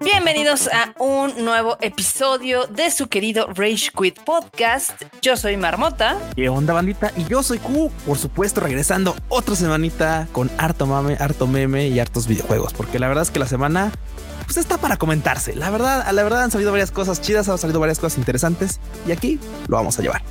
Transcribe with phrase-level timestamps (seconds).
[0.00, 4.90] Bienvenidos a un nuevo episodio de su querido Rage Quit Podcast.
[5.22, 6.18] Yo soy Marmota.
[6.36, 7.12] ¿Qué onda, bandita?
[7.16, 11.98] Y yo soy Q, por supuesto, regresando otra semanita con harto mame, harto meme y
[11.98, 13.90] hartos videojuegos, porque la verdad es que la semana
[14.50, 15.54] pues está para comentarse.
[15.54, 18.80] La verdad, a la verdad han salido varias cosas chidas, han salido varias cosas interesantes
[19.06, 20.22] y aquí lo vamos a llevar.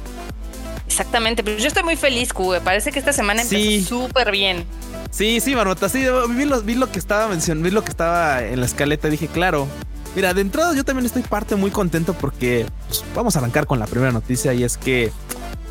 [0.86, 2.56] Exactamente, pero yo estoy muy feliz, Q.
[2.62, 4.66] Parece que esta semana empezó súper bien.
[5.10, 8.44] Sí, sí, Marmota, sí, vi lo, vi lo que estaba mencionando, vi lo que estaba
[8.44, 9.70] en la escaleta y dije, claro,
[10.16, 13.80] Mira, de entrada yo también estoy parte muy contento porque pues, vamos a arrancar con
[13.80, 15.14] la primera noticia y es que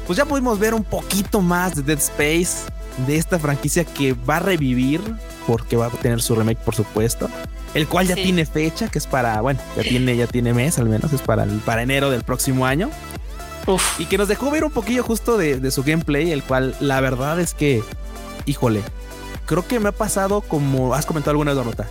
[0.06, 2.70] pues ya pudimos ver un poquito más de Dead Space,
[3.06, 5.02] de esta franquicia que va a revivir
[5.46, 7.28] porque va a tener su remake por supuesto,
[7.74, 10.88] el cual ya tiene fecha que es para, bueno, ya tiene ya tiene mes al
[10.88, 12.90] menos, es para para enero del próximo año.
[13.98, 17.02] Y que nos dejó ver un poquillo justo de, de su gameplay, el cual la
[17.02, 17.82] verdad es que,
[18.46, 18.82] híjole,
[19.44, 21.86] creo que me ha pasado como has comentado alguna vez, Dorota.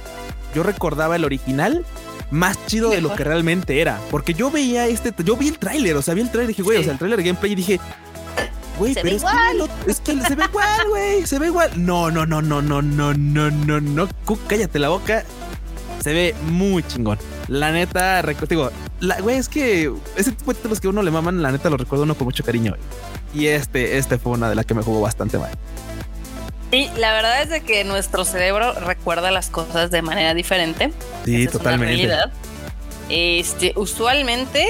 [0.56, 1.86] Yo recordaba el original
[2.32, 4.00] más chido de lo que realmente era.
[4.10, 6.64] Porque yo veía este, yo vi el tráiler, o sea, vi el tráiler y dije,
[6.64, 7.80] güey, o sea, el tráiler de gameplay y dije,
[8.78, 11.72] güey, pero es que, es que se ve igual, güey, se ve igual.
[11.76, 14.10] No, no, no, no, no, no, no, no, no,
[14.48, 15.24] cállate la boca.
[16.00, 17.18] Se ve muy chingón.
[17.48, 21.42] La neta, digo, la, güey, es que ese tipo de títulos que uno le maman,
[21.42, 22.76] la neta lo recuerdo uno con mucho cariño.
[23.34, 25.52] Y este, este fue una de las que me jugó bastante mal.
[26.72, 30.92] Sí, la verdad es de que nuestro cerebro recuerda las cosas de manera diferente.
[31.24, 32.10] Sí, totalmente.
[33.10, 34.68] Este, usualmente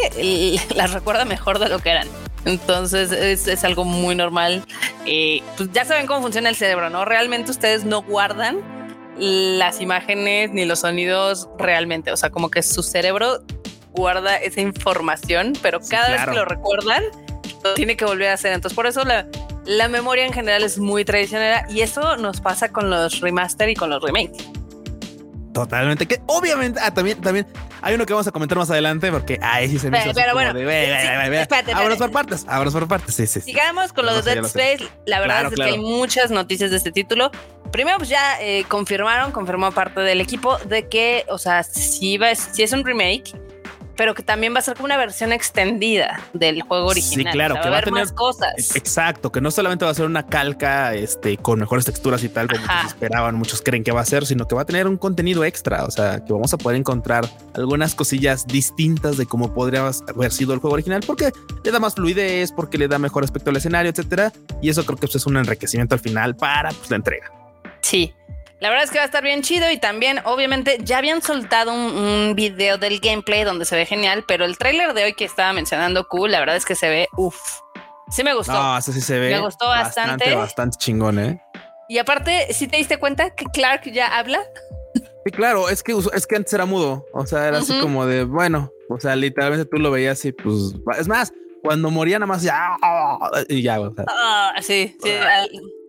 [0.75, 2.07] las recuerda mejor de lo que eran.
[2.45, 4.63] Entonces es, algo muy normal.
[5.05, 7.03] Eh, pues ya saben cómo funciona el cerebro, ¿no?
[7.03, 8.76] Realmente ustedes no guardan
[9.17, 12.11] las imágenes ni los sonidos realmente.
[12.11, 13.43] O sea, como que su cerebro
[13.91, 17.03] guarda esa información, pero cada vez que lo recuerdan,
[17.63, 18.53] lo tiene que volver a hacer.
[18.53, 19.27] Entonces, por eso la,
[19.65, 23.75] la memoria en general es muy tradicional y eso nos pasa con los remaster y
[23.75, 24.47] con los remakes.
[25.53, 27.47] Totalmente, que obviamente, ah, también, también
[27.81, 30.33] hay uno que vamos a comentar más adelante porque ahí sí se me hizo Pero
[30.33, 33.41] bueno, vámonos por partes, vámonos por partes, sí, sí.
[33.41, 36.91] Sigamos con los de Dead Space, la verdad es que hay muchas noticias de este
[36.91, 37.31] título.
[37.71, 42.33] Primero, pues ya eh, confirmaron, confirmó parte del equipo de que, o sea, si, va,
[42.35, 43.33] si es un remake,
[43.97, 47.33] pero que también va a ser como una versión extendida del juego original.
[47.33, 48.75] Sí, claro, que va a, tener más cosas.
[48.75, 52.47] Exacto, que no solamente va a ser una calca este, con mejores texturas y tal,
[52.47, 55.43] como esperaban, muchos creen que va a ser, sino que va a tener un contenido
[55.43, 55.83] extra.
[55.83, 60.53] O sea, que vamos a poder encontrar algunas cosillas distintas de cómo podría haber sido
[60.53, 61.31] el juego original, porque
[61.63, 64.31] le da más fluidez, porque le da mejor aspecto al escenario, etcétera.
[64.61, 67.36] Y eso creo que es un enriquecimiento al final para pues, la entrega.
[67.87, 68.13] Sí,
[68.59, 71.73] la verdad es que va a estar bien chido y también, obviamente, ya habían soltado
[71.73, 75.53] un, video del gameplay donde se ve genial, pero el tráiler de hoy que estaba
[75.53, 77.37] mencionando cool, la verdad es que se ve, uff,
[78.11, 78.51] sí me gustó.
[78.51, 79.29] No, eso sí se ve.
[79.29, 80.35] Me gustó bastante.
[80.35, 81.41] Bastante, chingón, ¿eh?
[81.87, 84.41] Y aparte, si te diste cuenta que Clark ya habla.
[85.23, 88.25] Sí, claro, es que, es que antes era mudo, o sea, era así como de,
[88.25, 91.31] bueno, o sea, literalmente tú lo veías y pues, es más,
[91.63, 92.75] cuando moría nada más ya,
[93.47, 94.03] y ya, o sea.
[94.09, 95.09] Ah, sí, sí,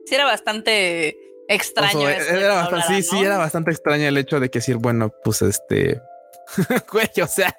[0.07, 2.09] sí era bastante extraño.
[2.09, 6.01] era bastante, sí, sí, era bastante extraño el hecho de que decir, bueno, pues este,
[6.93, 7.55] güey, o sea,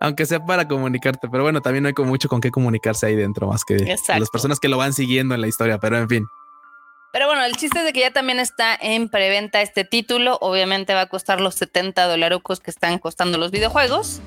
[0.00, 3.16] aunque sea para comunicarte, pero bueno, también no hay como mucho con qué comunicarse ahí
[3.16, 6.26] dentro, más que las personas que lo van siguiendo en la historia, pero en fin.
[7.12, 10.36] Pero bueno, el chiste es de que ya también está en preventa este título.
[10.42, 14.20] Obviamente va a costar los 70 dólares que están costando los videojuegos.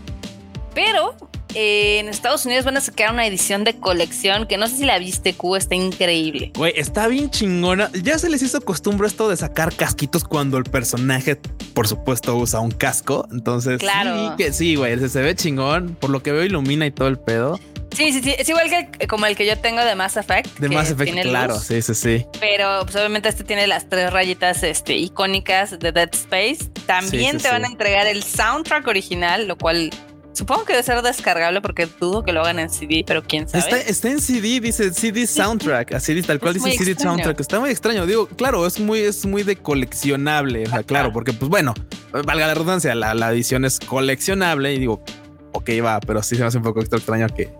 [0.74, 1.16] Pero
[1.54, 5.00] en Estados Unidos van a sacar una edición de colección que no sé si la
[5.00, 6.52] viste, Q, está increíble.
[6.56, 7.90] Güey, está bien chingona.
[8.04, 11.36] Ya se les hizo costumbre esto de sacar casquitos cuando el personaje,
[11.74, 13.28] por supuesto, usa un casco.
[13.32, 14.30] Entonces, claro.
[14.30, 15.96] sí, que sí, güey, se, ve chingón.
[15.96, 17.60] Por lo que veo, ilumina y todo el pedo.
[17.96, 18.34] Sí, sí, sí.
[18.38, 20.60] Es igual que como el que yo tengo de Mass Effect.
[20.60, 21.60] De Mass Effect, claro.
[21.60, 22.26] Sí, sí, sí.
[22.40, 26.70] Pero pues obviamente este tiene las tres rayitas este, icónicas de Dead Space.
[26.86, 29.92] También te van a entregar el soundtrack original, lo cual
[30.34, 33.84] Supongo que debe ser descargable porque dudo que lo hagan en CD, pero quién sabe.
[33.88, 37.40] Está, en CD, dice CD soundtrack, así tal cual dice CD soundtrack.
[37.40, 38.06] Está muy extraño.
[38.06, 40.64] Digo, claro, es muy, es muy de coleccionable.
[40.64, 41.74] O sea, claro, porque pues bueno,
[42.12, 45.04] valga la redundancia, la, la, edición es coleccionable y digo,
[45.52, 47.54] ok, va, pero sí se me hace un poco extraño que,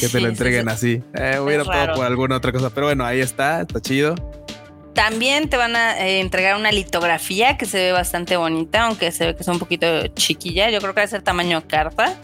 [0.00, 1.02] que te lo entreguen así.
[1.14, 4.14] Eh, hubiera todo por alguna otra cosa, pero bueno, ahí está, está chido.
[4.94, 9.26] También te van a eh, entregar una litografía que se ve bastante bonita, aunque se
[9.26, 10.70] ve que es un poquito chiquilla.
[10.70, 12.16] Yo creo que va a ser tamaño carta.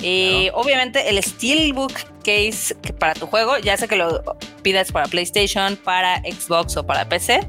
[0.00, 1.92] Y obviamente el Steelbook
[2.24, 4.22] Case para tu juego, ya sé que lo
[4.62, 7.48] pidas para PlayStation, para Xbox o para PC.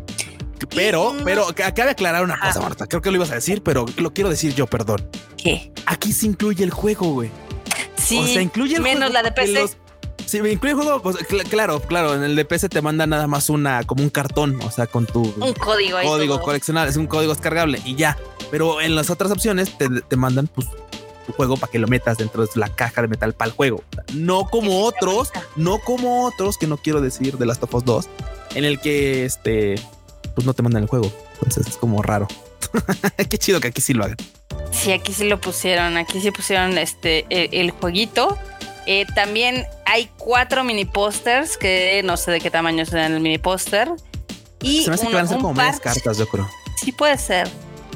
[0.74, 2.88] Pero, pero acaba de aclarar una cosa, Marta.
[2.88, 5.10] Creo que lo ibas a decir, pero lo quiero decir yo, perdón.
[5.38, 5.72] ¿Qué?
[5.86, 7.30] Aquí se incluye el juego, güey.
[7.98, 9.70] Sí, o sea, incluye el menos la de PC.
[10.26, 13.06] Sí, me incluye el juego, pues, cl- claro, claro, en el de PC te manda
[13.06, 16.98] nada más una, como un cartón, o sea, con tu Un código código coleccionable, es
[16.98, 18.18] un código descargable y ya.
[18.52, 20.68] Pero en las otras opciones te, te mandan pues
[21.26, 23.84] tu juego para que lo metas dentro de la caja de metal para el juego.
[24.14, 28.06] No como otros, no como otros que no quiero decir de Last of Us 2,
[28.56, 29.76] en el que este
[30.36, 31.12] pues no te mandan el juego.
[31.36, 32.28] Entonces es como raro.
[33.30, 34.18] Qué chido que aquí sí lo hagan.
[34.72, 35.98] Sí, aquí sí lo pusieron.
[35.98, 38.38] Aquí sí pusieron este el, el jueguito.
[38.86, 43.38] Eh, también hay cuatro mini pósters que no sé de qué tamaño serán el mini
[43.38, 43.90] póster.
[44.62, 46.02] Y Se me hace un- que van a ser como medias parche.
[46.02, 46.50] cartas, yo creo.
[46.78, 47.48] Sí puede ser.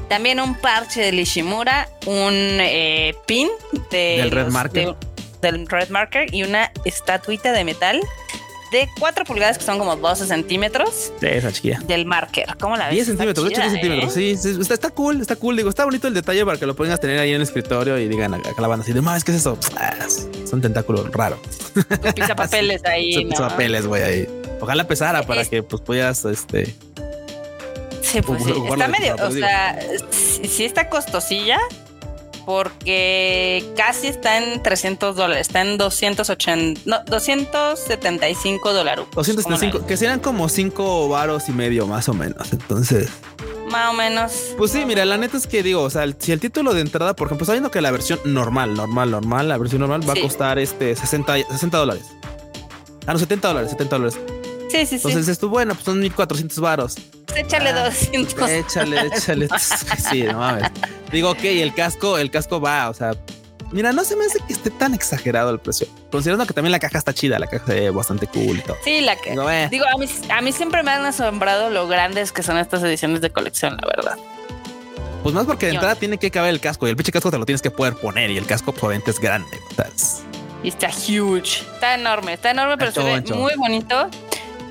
[0.07, 3.47] También un parche de Ishimura, un eh, pin
[3.91, 4.87] de Del Red los- Marker.
[4.87, 4.95] de-
[5.41, 8.01] del Red Marker y una estatuita de metal
[8.71, 11.79] de 4 pulgadas que son como 12 centímetros Sí, esa chiquilla.
[11.87, 12.55] del marker.
[12.59, 12.95] ¿Cómo la ves?
[12.95, 14.17] 10 Está centímetros, de hecho 10 chida, centímetros.
[14.17, 14.37] ¿eh?
[14.37, 15.55] Sí, sí, está, está cool, está cool.
[15.57, 18.07] Digo, está bonito el detalle para que lo puedas tener ahí en el escritorio y
[18.07, 19.57] digan acá la banda así de más, ¿qué es eso?
[19.77, 21.39] Ah, es un tentáculo raro.
[21.75, 23.35] Un pisapapeles ahí, Son ¿no?
[23.49, 24.27] papeles, güey, ahí.
[24.61, 26.75] Ojalá pesara para Es- que pues pudieras este
[28.01, 28.51] Sí, pues sí.
[28.69, 29.79] Está de medio, o sea,
[30.11, 31.57] sí, sí está costosilla
[32.49, 39.05] porque casi está en 300 dólares, está en 280, no, 275 dólares.
[39.13, 42.51] 275, que serían como 5 varos y medio más o menos.
[42.51, 43.07] Entonces,
[43.69, 44.31] Más o menos.
[44.57, 47.15] pues sí, mira, la neta es que digo, o sea, si el título de entrada,
[47.15, 50.19] por ejemplo, sabiendo que la versión normal, normal, normal, la versión normal va Sí.
[50.21, 52.05] a costar este 60, 60 dólares.
[53.05, 54.19] Ah, no, 70 dólares, 70 dólares.
[54.71, 54.95] Sí, sí, sí.
[54.95, 56.95] Entonces, esto, bueno, pues son 1400 varos.
[57.27, 58.49] Pues échale ah, 200.
[58.49, 59.47] Échale, échale.
[60.09, 60.71] sí, no mames.
[61.11, 63.13] Digo, ok, el casco, el casco va, o sea,
[63.71, 65.87] mira, no se me hace que esté tan exagerado el precio.
[66.11, 68.77] Considerando que también la caja está chida, la caja ve bastante cool y todo.
[68.83, 69.31] Sí, la que.
[69.31, 72.57] Digo, eh, Digo, a mí, a mí siempre me han asombrado lo grandes que son
[72.57, 74.17] estas ediciones de colección, la verdad.
[75.23, 77.37] pues más porque de entrada tiene que caber el casco y el pinche casco te
[77.37, 79.59] lo tienes que poder poner y el casco obviamente es grande.
[79.71, 80.21] O sea, es-
[80.63, 81.61] Y está huge.
[81.73, 84.09] Está enorme, está enorme, pero se ve muy bonito.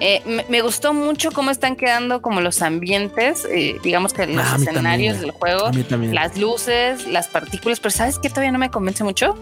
[0.00, 4.46] Eh, me, me gustó mucho cómo están quedando como los ambientes, eh, digamos que los
[4.46, 5.70] Ah, escenarios también, del juego,
[6.12, 9.34] las luces, las partículas, pero ¿sabes qué todavía no me convence mucho?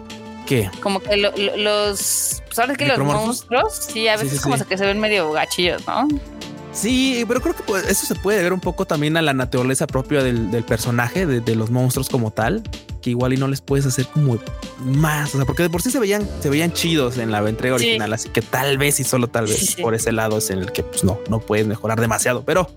[0.47, 0.71] ¿Qué?
[0.81, 2.87] Como que lo- lo- los, ¿sabes qué?
[2.87, 3.27] Los ¿Micromorfos?
[3.27, 4.65] monstruos, sí, a Sí, veces sí, como sí.
[4.65, 6.09] que se ven medio gachillos, ¿no?
[6.77, 9.87] Sí, pero creo que pues, eso se puede ver un poco también a la naturaleza
[9.87, 12.63] propia del, del personaje, de, de los monstruos como tal,
[13.01, 14.39] que igual y no les puedes hacer como
[14.85, 17.79] más, o sea, porque de por sí se veían, se veían chidos en la entrega
[17.79, 17.85] Sí.
[17.87, 20.59] original, así que tal vez y solo tal vez Sí, por ese lado es en
[20.59, 22.71] el que pues no, no puedes mejorar demasiado, pero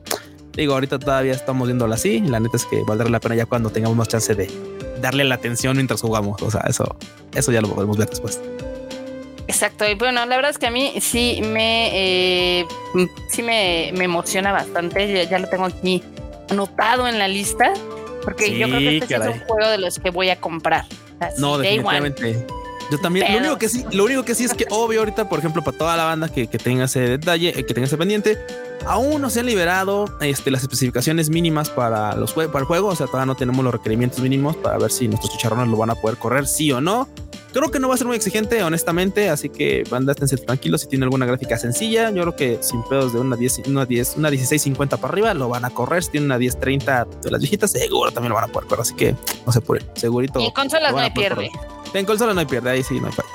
[0.53, 3.45] digo, ahorita todavía estamos viéndolo así, y la neta es que valdrá la pena ya
[3.47, 4.49] cuando tengamos más chance de
[5.01, 6.95] darle la atención mientras jugamos, o sea, eso,
[7.33, 8.39] eso ya lo podemos ver después.
[9.49, 11.89] Exacto, y bueno, la verdad es que a mí sí me
[12.61, 12.67] eh,
[13.29, 15.11] sí me, me emociona bastante.
[15.11, 16.03] Ya, ya lo tengo aquí
[16.51, 17.73] anotado en la lista.
[18.23, 20.85] Porque yo creo que este es un juego de los que voy a comprar.
[21.19, 21.63] Así, No, one.
[21.63, 22.45] definitivamente.
[22.91, 23.31] Yo también.
[23.33, 25.75] Lo único que sí, lo único que sí es que obvio ahorita, por ejemplo, para
[25.75, 28.37] toda la banda que, que tenga ese detalle, eh, que tenga ese pendiente,
[28.85, 32.89] aún no se han liberado este, las especificaciones mínimas para los para el juego.
[32.89, 35.89] O sea, todavía no tenemos los requerimientos mínimos para ver si nuestros chicharrones lo van
[35.89, 37.07] a poder correr, sí o no.
[37.51, 40.81] Creo que no va a ser muy exigente, honestamente, así que banda, esténse tranquilos.
[40.81, 44.17] Si tiene alguna gráfica sencilla, yo creo que sin pedos de una 10, una 10,
[44.17, 46.03] una 1650 para arriba, lo van a correr.
[46.03, 48.81] Si tiene una 1030 de las viejitas, seguro también lo van a poder correr.
[48.81, 49.15] Así que
[49.45, 50.39] no se apuren, segurito.
[50.39, 51.49] Y en consolas no hay pierde.
[51.49, 51.95] correr.
[51.95, 53.31] En consola no hay pierde, ahí sí no hay pierde.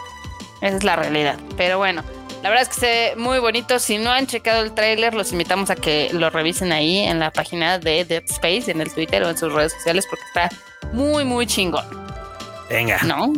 [0.61, 1.39] Esa es la realidad.
[1.57, 2.05] Pero bueno,
[2.45, 3.79] la verdad es que se ve muy bonito.
[3.79, 7.33] Si no han checado el tráiler, los invitamos a que lo revisen ahí en la
[7.33, 10.51] página de Dead Space, en el Twitter o en sus redes sociales, porque está
[10.93, 11.85] muy, muy chingón,
[12.69, 13.01] Venga.
[13.03, 13.33] ¿no?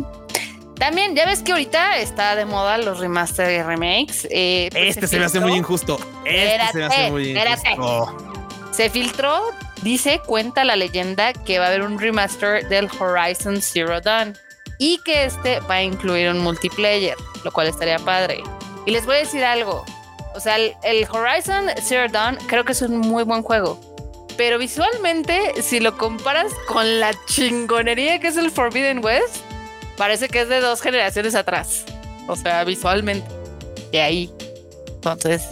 [0.79, 4.27] También, ya ves que ahorita está de moda los remaster y remakes.
[4.29, 5.99] eh, pues Este se me hace muy injusto.
[6.23, 7.71] Este se me hace muy espérate.
[7.71, 8.17] injusto.
[8.71, 9.41] Se filtró,
[9.81, 14.37] dice, cuenta la leyenda que va a haber un remaster del Horizon Zero Dawn
[14.77, 18.43] y que este va a incluir un multiplayer, lo cual estaría padre.
[18.85, 19.83] Y les voy a decir algo.
[20.35, 23.79] O sea, el, el Horizon Zero Dawn creo que es un muy buen juego.
[24.37, 29.37] Pero visualmente, si lo comparas con la chingonería que es el Forbidden West,
[29.97, 31.83] parece que es de dos generaciones atrás.
[32.27, 33.27] O sea, visualmente.
[33.91, 34.31] De ahí.
[34.87, 35.43] Entonces,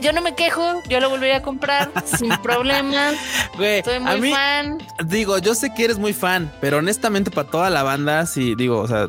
[0.00, 3.14] yo no me quejo, yo lo volvería a comprar sin problemas.
[3.56, 4.78] Güey, Soy a muy mí, fan.
[5.06, 8.78] digo, yo sé que eres muy fan, pero honestamente para toda la banda, sí, digo,
[8.80, 9.08] o sea,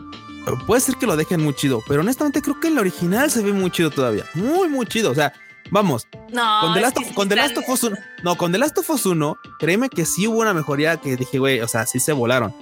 [0.68, 3.52] puede ser que lo dejen muy chido, pero honestamente creo que el original se ve
[3.54, 4.24] muy chido todavía.
[4.34, 5.12] Muy, muy chido.
[5.12, 5.34] O sea,
[5.72, 8.90] vamos, No, con The of, con Last of Us 1, no, con The Last of
[8.90, 12.14] Us 1, créeme que sí hubo una mejoría que dije, güey, o sea, sí se
[12.14, 12.54] volaron.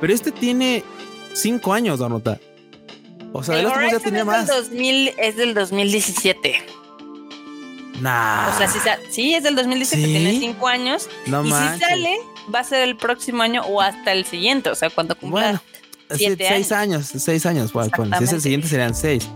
[0.00, 0.82] Pero este tiene
[1.34, 2.38] cinco años, Donota.
[3.32, 4.46] O sea, El of Us ya Horizon tenía es más.
[4.46, 6.66] Del 2000, es del 2017.
[8.00, 8.54] Nah.
[8.54, 10.12] O sea, sa- sí, es del 2017, ¿Sí?
[10.12, 11.08] tiene cinco años.
[11.26, 12.18] no y si sale,
[12.52, 14.70] va a ser el próximo año o hasta el siguiente.
[14.70, 15.42] O sea, cuando cumpla.
[15.42, 15.60] Bueno,
[16.16, 17.10] siete seis años.
[17.16, 17.72] seis años.
[17.72, 18.16] Bueno, ponle.
[18.18, 19.28] si es el siguiente serían seis.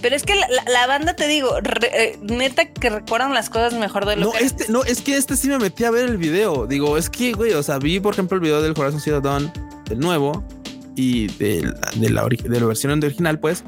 [0.00, 1.58] Pero es que la, banda, te digo,
[1.92, 5.36] eh, neta que recuerdan las cosas mejor de lo no, este, No, es que este
[5.36, 6.66] sí me metí a ver el video.
[6.66, 9.52] Digo, es que, güey, o sea, vi, por ejemplo, el video del Horizon Zero Dawn,
[9.86, 10.44] del nuevo,
[10.98, 13.62] y de, de, la, de la versión original, pues,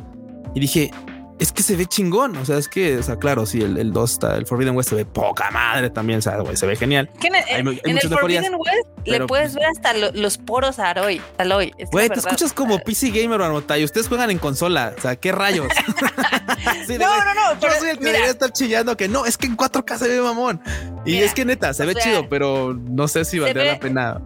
[0.54, 0.90] y dije,
[1.38, 2.37] es que se ve chingón.
[2.37, 4.90] O sea, es que, o sea, claro, sí, el, el 2 está, el Forbidden West
[4.90, 7.08] se ve poca madre también, o sea, güey, se ve genial.
[7.22, 11.22] en, en el Forbidden West le puedes ver hasta los poros a Aloy.
[11.38, 14.92] Aloy güey, te escuchas como PC Gamer, Marmota, y ustedes juegan en consola.
[14.99, 15.68] O sea, qué rayos.
[16.88, 19.56] no, no, no, Yo soy el que debería estar chillando que no, es que en
[19.56, 20.60] 4K se ve mamón.
[21.06, 24.20] Y es que neta, se ve chido, pero no sé si valdría la pena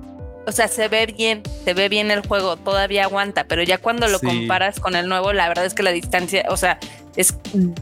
[0.47, 4.09] o sea, se ve bien, se ve bien el juego, todavía aguanta, pero ya cuando
[4.09, 6.79] lo comparas con el nuevo, la verdad es que la distancia, o sea,
[7.17, 7.35] es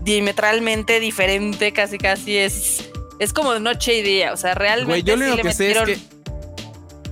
[0.03, 2.89] diametralmente diferente, casi casi es
[3.19, 5.99] es como noche y día, o sea, realmente güey, yo lo que sé es que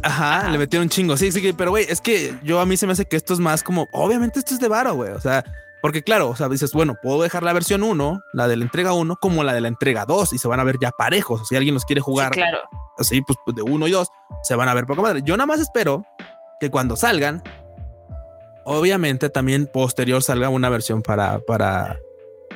[0.03, 1.17] Ajá, le metieron un chingo.
[1.17, 3.39] Sí, sí, pero güey, es que yo a mí se me hace que esto es
[3.39, 5.13] más como, obviamente esto es de varo, güey.
[5.13, 5.45] O sea,
[5.83, 8.93] porque claro, o sea, dices, bueno, puedo dejar la versión 1, la de la entrega
[8.93, 11.49] 1, como la de la entrega 2 y se van a ver ya parejos.
[11.49, 12.59] si alguien los quiere jugar claro
[13.01, 14.09] así, pues, pues de uno y dos,
[14.43, 15.23] se van a ver poco madre.
[15.25, 16.05] Yo nada más espero
[16.61, 17.43] que cuando salgan,
[18.65, 21.99] obviamente también posterior salga una versión para, para,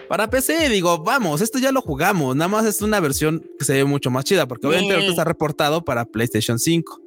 [0.08, 0.68] para PC.
[0.68, 2.36] Digo, vamos, esto ya lo jugamos.
[2.36, 5.24] Nada más es una versión que se ve mucho más chida, porque obviamente ahorita está
[5.24, 7.00] reportado para PlayStation 5.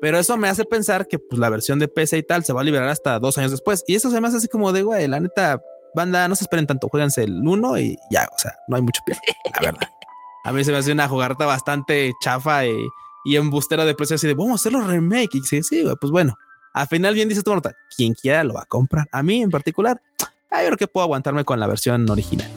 [0.00, 2.60] Pero eso me hace pensar que pues, la versión de PC y tal se va
[2.60, 3.84] a liberar hasta dos años después.
[3.86, 5.60] Y eso se me hace así como de, güey, la neta,
[5.94, 9.00] banda, no se esperen tanto, jueguense el uno y ya, o sea, no hay mucho
[9.04, 9.16] pie,
[9.54, 9.88] la verdad.
[10.44, 12.74] A mí se me hace una jugarta bastante chafa y,
[13.24, 15.34] y embustera de precio así de vamos a hacer los remake.
[15.34, 16.34] Y sí, sí, pues bueno,
[16.72, 19.08] al final bien dice tu nota, quien quiera lo va a comprar.
[19.12, 22.50] A mí en particular, yo creo que puedo aguantarme con la versión original.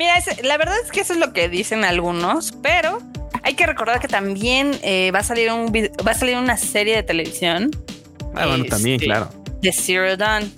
[0.00, 0.14] Mira,
[0.44, 3.02] la verdad es que eso es lo que dicen algunos, pero
[3.42, 6.96] hay que recordar que también eh, va a salir un va a salir una serie
[6.96, 7.70] de televisión.
[8.34, 9.28] Ah, bueno, también, este, claro.
[9.60, 10.50] De Zero Dawn,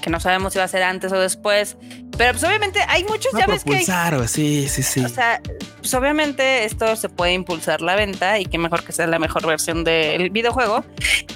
[0.00, 1.76] que no sabemos si va a ser antes o después.
[2.16, 3.84] Pero pues obviamente hay muchos, ya ves que...
[4.26, 5.04] sí, sí, sí.
[5.04, 5.42] O sea,
[5.80, 9.46] pues obviamente esto se puede impulsar la venta y que mejor que sea la mejor
[9.46, 10.82] versión del videojuego.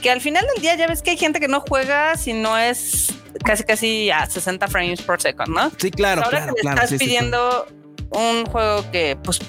[0.01, 2.57] Que al final del día ya ves que hay gente que no juega si no
[2.57, 3.13] es
[3.45, 5.71] casi casi a 60 frames por second, ¿no?
[5.79, 6.23] Sí, claro.
[6.23, 7.67] Pues ahora que le estás pidiendo
[8.11, 9.41] un juego que pues,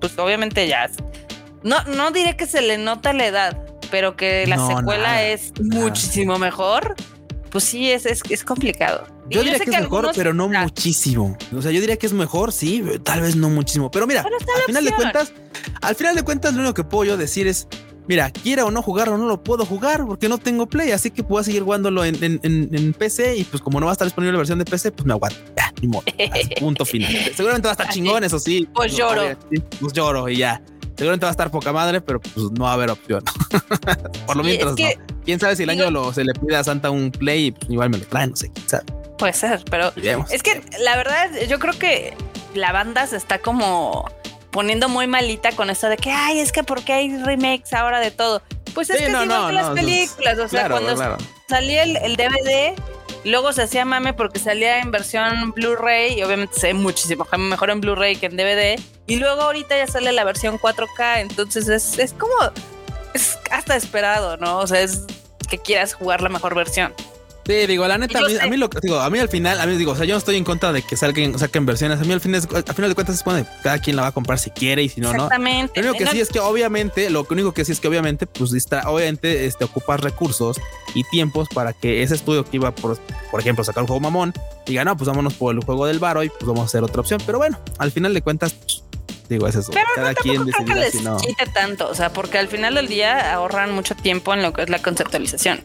[0.00, 0.90] pues obviamente ya...
[1.62, 6.38] No, no diré que se le nota la edad, pero que la secuela es muchísimo
[6.38, 6.96] mejor
[7.52, 9.06] pues sí, es, es, es complicado.
[9.28, 11.36] Yo, diría que, es mejor, pero no muchísimo.
[11.54, 13.90] O sea, yo diría que es mejor, sí, tal vez no muchísimo.
[13.90, 15.32] Pero mira, al final de cuentas,
[15.82, 17.68] al final de cuentas, lo único que puedo yo decir es,
[18.08, 21.22] mira, quiera o no jugarlo, no lo puedo jugar porque no tengo play, así que
[21.22, 24.32] puedo seguir jugándolo en, en, en, PC y pues como no va a estar disponible
[24.32, 25.38] la versión de PC, pues me aguanto.
[25.56, 26.04] Ya, ni modo.
[26.58, 27.12] punto final.
[27.34, 28.68] Seguramente va a estar chingón, eso sí.
[28.74, 29.22] Pues lloro.
[29.80, 30.62] Pues lloro y ya.
[30.96, 33.24] Seguramente va a estar poca madre, pero pues no va a haber opción.
[34.26, 34.86] Por lo menos no.
[35.24, 37.70] Quién sabe si el año lo, se le pide a Santa un play y pues,
[37.70, 38.84] igual me lo traen, no sé, quién sabe.
[39.18, 39.92] Puede ser, pero
[40.30, 42.14] es que la verdad, yo creo que
[42.54, 44.10] la banda se está como
[44.52, 48.12] poniendo muy malita con esto de que, ay, es que porque hay remakes ahora de
[48.12, 48.42] todo.
[48.74, 50.94] Pues es que no, no, las películas, o sea, cuando
[51.48, 52.74] salía el, el, DVD,
[53.24, 57.70] luego se hacía mame porque salía en versión Blu-ray y obviamente se ve muchísimo mejor
[57.70, 58.80] en Blu-ray que en DVD.
[59.06, 62.34] Y luego ahorita ya sale la versión 4K, entonces es, es como,
[63.14, 64.58] es hasta esperado, ¿no?
[64.58, 65.04] O sea, es
[65.50, 66.94] que quieras jugar la mejor versión.
[67.44, 69.66] Sí, digo, la neta, a mí, a mí, lo digo, a mí al final, a
[69.66, 72.00] mí digo, o sea, yo no estoy en contra de que salgan, saquen versiones.
[72.00, 74.12] A mí al final, al final de cuentas es cuando cada quien la va a
[74.12, 75.24] comprar si quiere y si no, no.
[75.24, 75.82] Exactamente.
[75.82, 78.52] Lo único que sí es que obviamente, lo único que sí es que obviamente, pues
[78.52, 80.60] está, obviamente, este, ocupas recursos
[80.94, 82.98] y tiempos para que ese estudio que iba por,
[83.30, 84.32] por ejemplo, sacar un juego mamón,
[84.64, 87.00] diga, no, pues vámonos por el juego del baro y pues vamos a hacer otra
[87.00, 87.20] opción.
[87.26, 88.84] Pero bueno, al final de cuentas, pues,
[89.28, 89.72] digo, es eso.
[89.72, 91.16] Pero Cada quien decidirá si no.
[91.52, 94.68] tanto, o sea, porque al final del día ahorran mucho tiempo en lo que es
[94.68, 95.64] la conceptualización.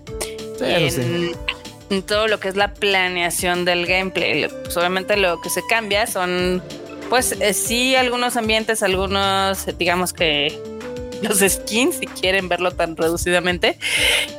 [0.57, 1.56] sí en
[2.05, 4.47] todo lo que es la planeación del gameplay.
[4.47, 6.61] Pues obviamente lo que se cambia son,
[7.09, 10.59] pues eh, sí, algunos ambientes, algunos, digamos que
[11.21, 13.77] los skins, si quieren verlo tan reducidamente.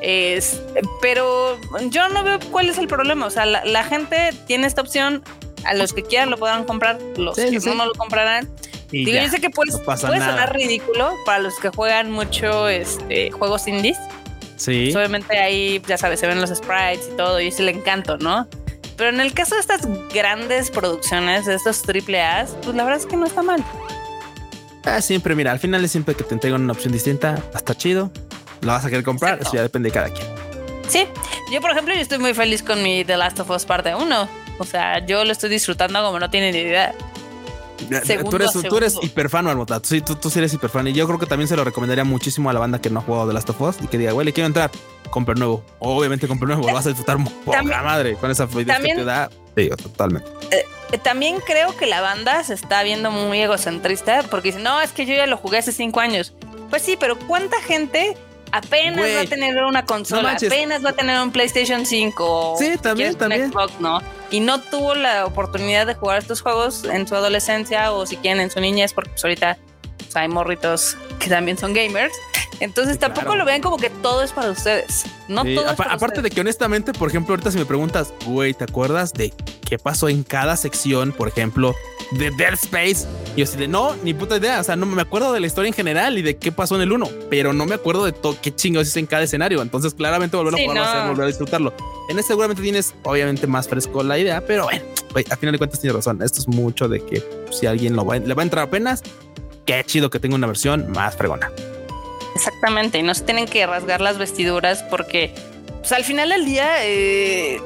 [0.00, 0.60] Es,
[1.00, 1.58] pero
[1.90, 3.26] yo no veo cuál es el problema.
[3.26, 5.22] O sea, la, gente tiene esta opción.
[5.64, 8.48] A los que quieran lo podrán comprar, los que no, no lo comprarán.
[8.90, 13.98] Digo, yo sé que puede sonar ridículo para los que juegan mucho este, juegos indies
[14.58, 14.90] Sí.
[14.92, 18.18] Pues, obviamente ahí, ya sabes, se ven los sprites y todo, y es el encanto,
[18.18, 18.46] ¿no?
[18.96, 23.00] Pero en el caso de estas grandes producciones, de estos triple A, pues la verdad
[23.00, 23.64] es que no está mal.
[24.84, 28.10] Ah, siempre, mira, al final es siempre que te entregan una opción distinta, hasta chido,
[28.60, 30.26] lo vas a querer comprar, eso ya depende de cada quien.
[30.88, 31.06] Sí,
[31.52, 34.28] yo por ejemplo, yo estoy muy feliz con mi The Last of Us parte 1.
[34.58, 36.94] O sea, yo lo estoy disfrutando como no tiene ni idea
[37.78, 39.80] tú eres, tú eres hiperfan, Marmota.
[39.82, 40.86] Sí, tú, tú sí eres hiperfan.
[40.88, 43.02] Y yo creo que también se lo recomendaría muchísimo a la banda que no ha
[43.02, 44.70] jugado The Last of Us y que diga, güey, le quiero entrar.
[45.10, 45.64] Compre nuevo.
[45.78, 46.66] Obviamente, compre nuevo.
[46.66, 49.30] Lo vas a disfrutar por la madre con esa idea que te da.
[49.56, 50.28] digo, totalmente.
[50.50, 54.80] Eh, eh, también creo que la banda se está viendo muy egocentrista porque dice, no,
[54.80, 56.34] es que yo ya lo jugué hace cinco años.
[56.70, 58.16] Pues sí, pero ¿cuánta gente
[58.52, 62.56] apenas va a tener una consola, apenas va a tener un PlayStation 5?
[62.58, 63.50] Sí, también, también.
[63.50, 64.00] Xbox, ¿no?
[64.30, 68.40] Y no tuvo la oportunidad de jugar estos juegos en su adolescencia o si quieren
[68.40, 69.58] en su niñez, porque pues ahorita
[70.14, 72.14] hay morritos que también son gamers.
[72.60, 75.04] Entonces tampoco lo vean como que todo es para ustedes.
[75.28, 79.12] No todo Aparte de que honestamente, por ejemplo, ahorita si me preguntas, güey, ¿te acuerdas
[79.12, 79.32] de
[79.64, 81.74] qué pasó en cada sección, por ejemplo,
[82.12, 83.06] de Dead Space?
[83.36, 84.60] Y yo así de no, ni puta idea.
[84.60, 86.82] O sea, no me acuerdo de la historia en general y de qué pasó en
[86.82, 89.62] el 1, pero no me acuerdo de todo qué chingados hice en cada escenario.
[89.62, 91.74] Entonces, claramente volver a jugarlo, hacer, volver a disfrutarlo.
[92.08, 94.82] En este seguramente tienes, obviamente, más fresco la idea, pero bueno,
[95.30, 96.22] a final de cuentas tienes razón.
[96.22, 99.02] Esto es mucho de que si alguien lo va, le va a entrar apenas,
[99.64, 101.50] qué chido que tenga una versión más fregona.
[102.34, 105.34] Exactamente, y no se tienen que rasgar las vestiduras porque
[105.78, 107.60] pues, al final del día eh,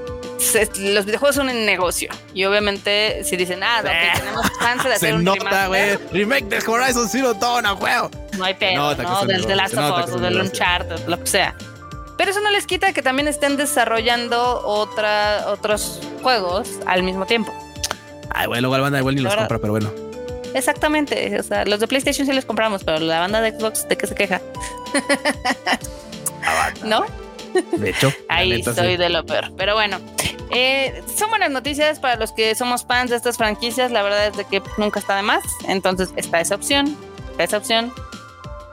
[0.78, 5.14] los videojuegos son un negocio y obviamente si dicen ah, eh, tenemos chance de hacer
[5.14, 5.68] un nota,
[6.12, 8.10] remake de Horizon Zero Dawn a juego.
[8.36, 11.54] No hay pena, no, del The Last of Us o del Uncharted, lo que sea.
[12.16, 17.52] Pero eso no les quita que también estén desarrollando otra, otros juegos al mismo tiempo.
[18.30, 20.11] Ay, bueno, igual banda igual ni los compra, pero bueno.
[20.54, 21.38] Exactamente.
[21.38, 24.06] O sea, los de PlayStation sí los compramos, pero la banda de Xbox, ¿de qué
[24.06, 24.40] se queja?
[26.84, 27.04] ¿No?
[27.72, 29.52] De hecho, ahí estoy de lo peor.
[29.56, 29.98] Pero bueno,
[30.50, 33.90] eh, son buenas noticias para los que somos fans de estas franquicias.
[33.90, 35.42] La verdad es de que nunca está de más.
[35.68, 36.96] Entonces, está esa opción.
[37.32, 37.92] Está esa opción.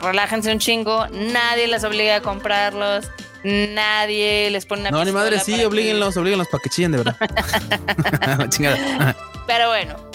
[0.01, 1.07] Relájense un chingo.
[1.07, 3.07] Nadie les obliga a comprarlos.
[3.43, 7.15] Nadie les pone una No, ni madre, sí, oblíguenlos, oblíguenlos para que chillen de verdad.
[8.49, 9.15] Chingada.
[9.47, 10.08] Pero bueno,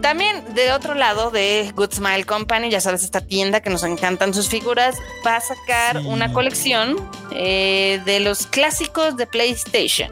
[0.00, 4.34] también de otro lado de Good Smile Company, ya sabes, esta tienda que nos encantan
[4.34, 6.96] sus figuras, va a sacar una colección
[7.32, 10.10] eh, de los clásicos de PlayStation.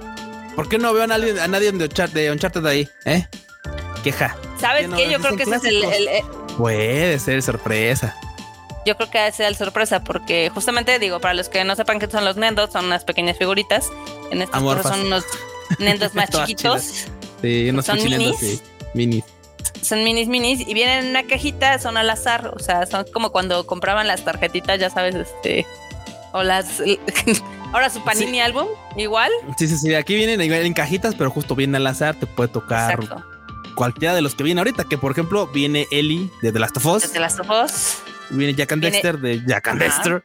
[0.54, 2.88] ¿Por qué no veo a nadie, a nadie de, Uncharted, de ahí?
[3.04, 3.26] ¿Eh?
[4.02, 4.36] Queja.
[4.58, 5.10] ¿Sabes qué?
[5.10, 6.24] Yo creo que ese es el, eh,
[6.56, 8.16] Puede ser sorpresa.
[8.86, 11.98] Yo creo que ese es el sorpresa, porque justamente digo, para los que no sepan
[11.98, 13.90] qué son los Nendos, son unas pequeñas figuritas.
[14.30, 15.24] En este caso son unos
[15.78, 17.06] Nendos más chiquitos.
[17.42, 18.36] Sí, unos son minis.
[18.38, 18.60] Sí,
[18.94, 19.24] minis
[19.86, 23.30] son minis minis y vienen en una cajita, son al azar, o sea, son como
[23.30, 25.66] cuando compraban las tarjetitas, ya sabes, este,
[26.32, 26.82] o las,
[27.72, 29.30] ahora su Panini álbum, igual.
[29.58, 32.98] Sí, sí, sí, aquí vienen en cajitas, pero justo viene al azar, te puede tocar
[33.76, 36.86] cualquiera de los que vienen ahorita, que por ejemplo viene Ellie de The Last of
[36.86, 37.02] Us.
[37.02, 37.98] De The Last of Us.
[38.30, 40.24] Viene Jack and Dexter de Jack and Dexter.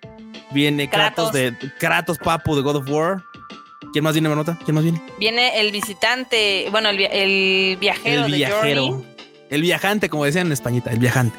[0.52, 1.32] Viene Kratos.
[1.32, 3.24] de Kratos Papu de God of War.
[3.94, 4.58] ¿Quién más viene, Manota?
[4.64, 5.02] ¿Quién más viene?
[5.20, 9.04] Viene el visitante, bueno, el, el viajero, el viajero.
[9.52, 11.38] El viajante, como decían en Españita, el viajante.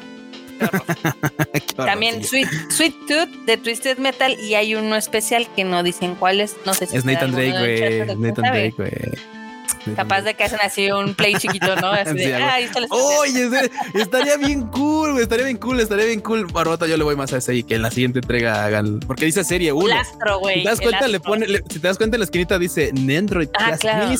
[1.75, 6.39] También Sweet, Sweet, Tooth de Twisted Metal y hay uno especial que no dicen cuál
[6.39, 6.55] es.
[6.65, 8.15] No sé si es Nathan Drake, güey.
[8.17, 9.95] Nathan Drake, güey.
[9.95, 11.87] Capaz de que hacen así un play chiquito, ¿no?
[11.91, 12.57] Así de, ah,
[12.89, 13.49] Oye,
[13.95, 15.23] estaría bien cool, güey.
[15.23, 16.45] Estaría bien cool, estaría bien cool.
[16.45, 18.99] Barbota, yo le voy más a ese y que en la siguiente entrega hagan.
[18.99, 19.95] Porque dice serie 1.
[20.39, 20.57] güey.
[20.57, 23.49] Si te das cuenta, le pone, si te das cuenta en la esquinita dice Nendroid
[23.59, 24.15] ah, claro.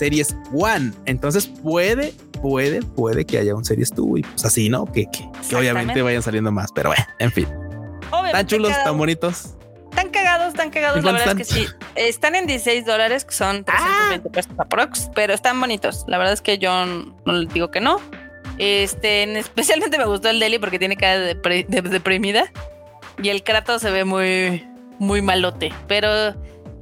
[0.00, 0.92] Series One.
[1.04, 4.86] Entonces puede puede, puede que haya un Series 2 y pues así, ¿no?
[4.86, 7.46] Que, que, obviamente vayan saliendo más, pero bueno, en fin.
[8.32, 9.54] tan chulos, tan bonitos.
[9.94, 11.66] Tan cagados, tan cagados, la verdad es que sí.
[11.96, 14.32] Están en 16 dólares, que son 320 ah.
[14.32, 16.04] pesos aprox, pero están bonitos.
[16.06, 18.00] La verdad es que yo no les digo que no.
[18.58, 21.34] Este, especialmente me gustó el Deli porque tiene cara de,
[21.68, 22.52] deprimida.
[23.22, 24.64] Y el Kratos se ve muy,
[24.98, 25.72] muy malote.
[25.88, 26.34] Pero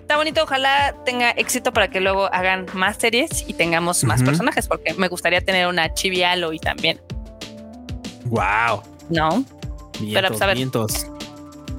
[0.09, 0.43] está bonito.
[0.43, 5.07] Ojalá tenga éxito para que luego hagan más series y tengamos más personajes, porque me
[5.09, 6.99] gustaría tener una Chibi y también.
[8.25, 8.83] Wow.
[9.11, 9.45] No.
[10.15, 10.57] Pero pues, a ver.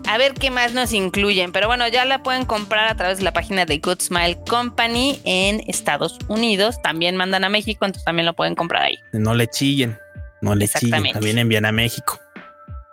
[0.08, 1.52] A ver qué más nos incluyen.
[1.52, 5.20] Pero bueno, ya la pueden comprar a través de la página de Good Smile Company
[5.24, 6.80] en Estados Unidos.
[6.84, 9.00] También mandan a México, entonces también lo pueden comprar ahí.
[9.12, 9.98] No le chillen.
[10.42, 11.14] No le chillen.
[11.14, 12.20] También envían a México.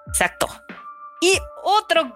[0.07, 0.49] Exacto.
[1.21, 2.13] Y otro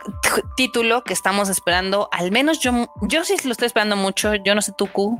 [0.56, 4.34] título que estamos esperando, al menos yo, yo sí lo estoy esperando mucho.
[4.44, 5.18] Yo no sé tú, Q.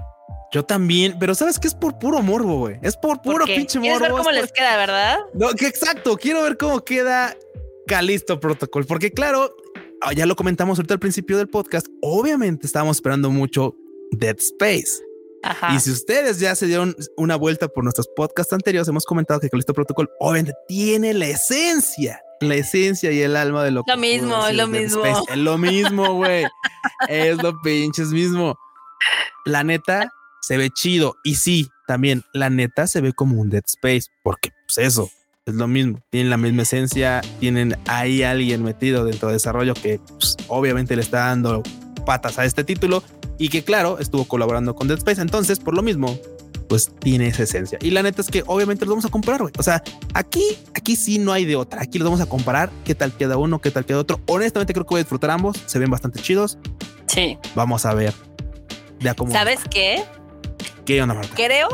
[0.52, 2.78] Yo también, pero sabes que es por puro morbo, güey.
[2.82, 4.00] Es por puro pinche morbo.
[4.00, 5.18] ver cómo les queda, ¿verdad?
[5.32, 6.16] No, que exacto.
[6.16, 7.36] Quiero ver cómo queda
[7.86, 9.54] Calisto Protocol, porque claro,
[10.00, 11.86] ah, ya lo comentamos ahorita al principio del podcast.
[12.02, 13.76] Obviamente estábamos esperando mucho
[14.10, 15.09] Dead Space.
[15.42, 15.74] Ajá.
[15.74, 19.48] Y si ustedes ya se dieron una vuelta por nuestros podcasts anteriores, hemos comentado que
[19.48, 24.46] Calisto Protocol obviamente tiene la esencia la esencia y el alma de lo, lo mismo,
[24.46, 25.04] es lo mismo.
[25.04, 26.46] Es lo mismo, güey.
[27.08, 28.58] es lo pinches mismo.
[29.44, 31.16] La neta se ve chido.
[31.22, 35.10] Y sí, también la neta se ve como un Dead Space, porque pues eso
[35.44, 36.00] es lo mismo.
[36.10, 41.02] Tienen la misma esencia, tienen ahí alguien metido dentro de desarrollo que pues, obviamente le
[41.02, 41.62] está dando
[42.06, 43.02] patas a este título
[43.40, 45.20] y que claro, estuvo colaborando con Dead Space.
[45.22, 46.18] Entonces, por lo mismo,
[46.68, 47.78] pues tiene esa esencia.
[47.80, 49.54] Y la neta es que obviamente los vamos a comparar, güey.
[49.56, 51.80] O sea, aquí, aquí sí no hay de otra.
[51.80, 54.20] Aquí los vamos a comparar qué tal queda uno, qué tal queda otro.
[54.26, 55.56] Honestamente creo que voy a disfrutar ambos.
[55.64, 56.58] Se ven bastante chidos.
[57.06, 57.38] Sí.
[57.54, 58.12] Vamos a ver.
[58.98, 60.04] De cómo ¿Sabes qué?
[60.84, 61.34] ¿Qué onda, Marta?
[61.34, 61.68] Creo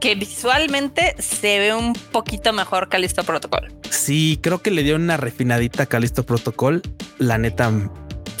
[0.00, 3.70] que visualmente se ve un poquito mejor Calisto Protocol.
[3.90, 6.80] Sí, creo que le dio una refinadita a Calisto Protocol.
[7.18, 7.70] La neta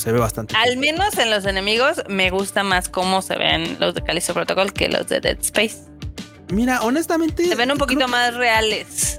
[0.06, 0.54] se ve bastante.
[0.56, 4.72] Al menos en los enemigos me gusta más cómo se ven los de Calisto Protocol
[4.72, 5.78] que los de Dead Space.
[6.52, 7.44] Mira, honestamente.
[7.44, 9.18] Se ven un poquito más reales.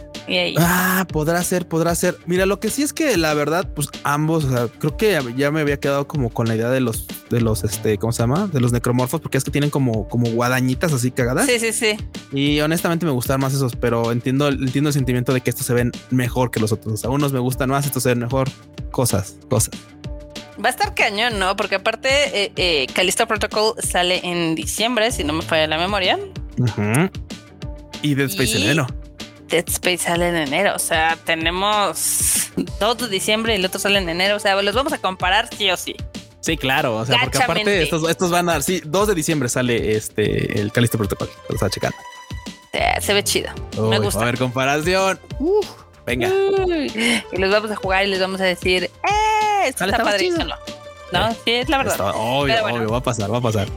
[0.57, 2.17] Ah, podrá ser, podrá ser.
[2.25, 5.51] Mira, lo que sí es que la verdad, pues ambos, o sea, creo que ya
[5.51, 8.47] me había quedado como con la idea de los, de los, este, ¿cómo se llama?
[8.47, 11.47] De los necromorfos, porque es que tienen como, como guadañitas así cagadas.
[11.47, 11.97] Sí, sí, sí.
[12.31, 15.73] Y honestamente me gustan más esos, pero entiendo, entiendo el sentimiento de que estos se
[15.73, 16.93] ven mejor que los otros.
[16.93, 18.49] O sea, unos me gustan más, estos se ven mejor.
[18.91, 19.75] Cosas, cosas.
[20.63, 21.55] Va a estar cañón, ¿no?
[21.55, 22.09] Porque aparte,
[22.43, 26.19] eh, eh, Callisto Protocol sale en diciembre, si no me falla la memoria.
[28.01, 28.87] Y Dead Space en enero.
[29.47, 30.75] Dead Space sale en enero.
[30.75, 34.35] O sea, tenemos todo de diciembre y el otro sale en enero.
[34.35, 35.95] O sea, los vamos a comparar sí o sí.
[36.39, 36.95] Sí, claro.
[36.95, 38.61] O sea, porque aparte estos, estos van a.
[38.61, 41.29] Sí, 2 de diciembre sale este el Callisto Protocol.
[41.49, 41.97] Lo está checando.
[43.01, 43.51] se ve chido.
[43.89, 44.21] me gusta.
[44.21, 45.19] A ver, comparación.
[46.05, 46.29] venga.
[46.29, 49.26] y los vamos a jugar y les vamos a decir, ¡eh!
[49.67, 50.45] Esto está padrísimo.
[51.11, 52.11] No, sí, es la verdad.
[52.15, 53.67] obvio, obvio, va a pasar, va a pasar.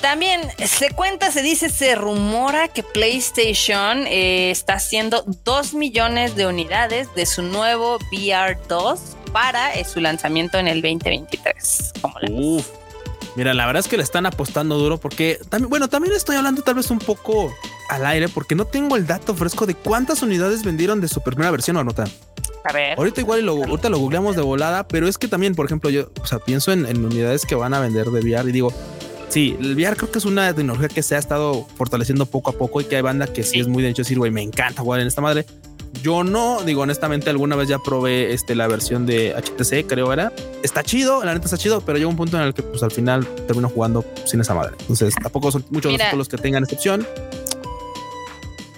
[0.00, 6.46] También se cuenta, se dice, se rumora que PlayStation eh, está haciendo 2 millones de
[6.46, 9.00] unidades de su nuevo VR 2
[9.32, 11.92] para eh, su lanzamiento en el 2023.
[13.36, 16.62] Mira, la verdad es que le están apostando duro porque también, bueno, también estoy hablando
[16.62, 17.52] tal vez un poco
[17.90, 21.50] al aire porque no tengo el dato fresco de cuántas unidades vendieron de su primera
[21.50, 22.04] versión o nota.
[22.68, 22.98] A ver.
[22.98, 26.10] Ahorita igual lo, ahorita lo googleamos de volada, pero es que también, por ejemplo, yo,
[26.20, 28.72] o sea, pienso en, en unidades que van a vender de VR y digo,
[29.28, 32.52] Sí, el VR creo que es una tecnología que se ha estado fortaleciendo poco a
[32.52, 34.82] poco y que hay banda que sí, es muy de hecho decir, güey, me encanta
[34.82, 35.44] jugar en esta madre.
[36.02, 40.32] Yo no, digo honestamente, alguna vez ya probé este, la versión de HTC, creo era.
[40.62, 42.90] Está chido, la neta está chido, pero llega un punto en el que pues al
[42.90, 44.76] final termino jugando sin esa madre.
[44.80, 47.06] Entonces tampoco son muchos los que tengan excepción.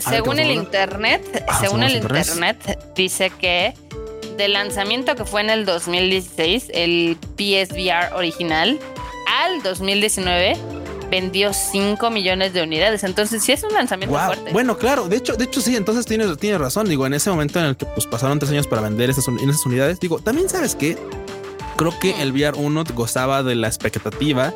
[0.09, 3.75] Según el internet, ah, según el internet, dice que
[4.37, 8.79] del lanzamiento que fue en el 2016, el PSVR original
[9.27, 10.57] al 2019
[11.11, 13.03] vendió 5 millones de unidades.
[13.05, 14.53] Entonces, sí es un lanzamiento fuerte.
[14.53, 16.89] Bueno, claro, de hecho, de hecho, sí, entonces tienes, tienes razón.
[16.89, 19.67] Digo, en ese momento en el que pues, pasaron tres años para vender esas, esas
[19.67, 20.97] unidades, digo, también sabes que
[21.77, 24.53] creo que el VR 1 gozaba de la expectativa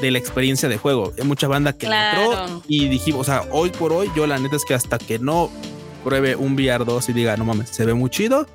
[0.00, 1.12] de la experiencia de juego.
[1.18, 4.56] Hay mucha banda que entró y dijimos, o sea, hoy por hoy, yo la neta
[4.56, 5.50] es que hasta que no
[6.04, 8.46] pruebe un VR 2 y diga, no mames, se ve muy chido.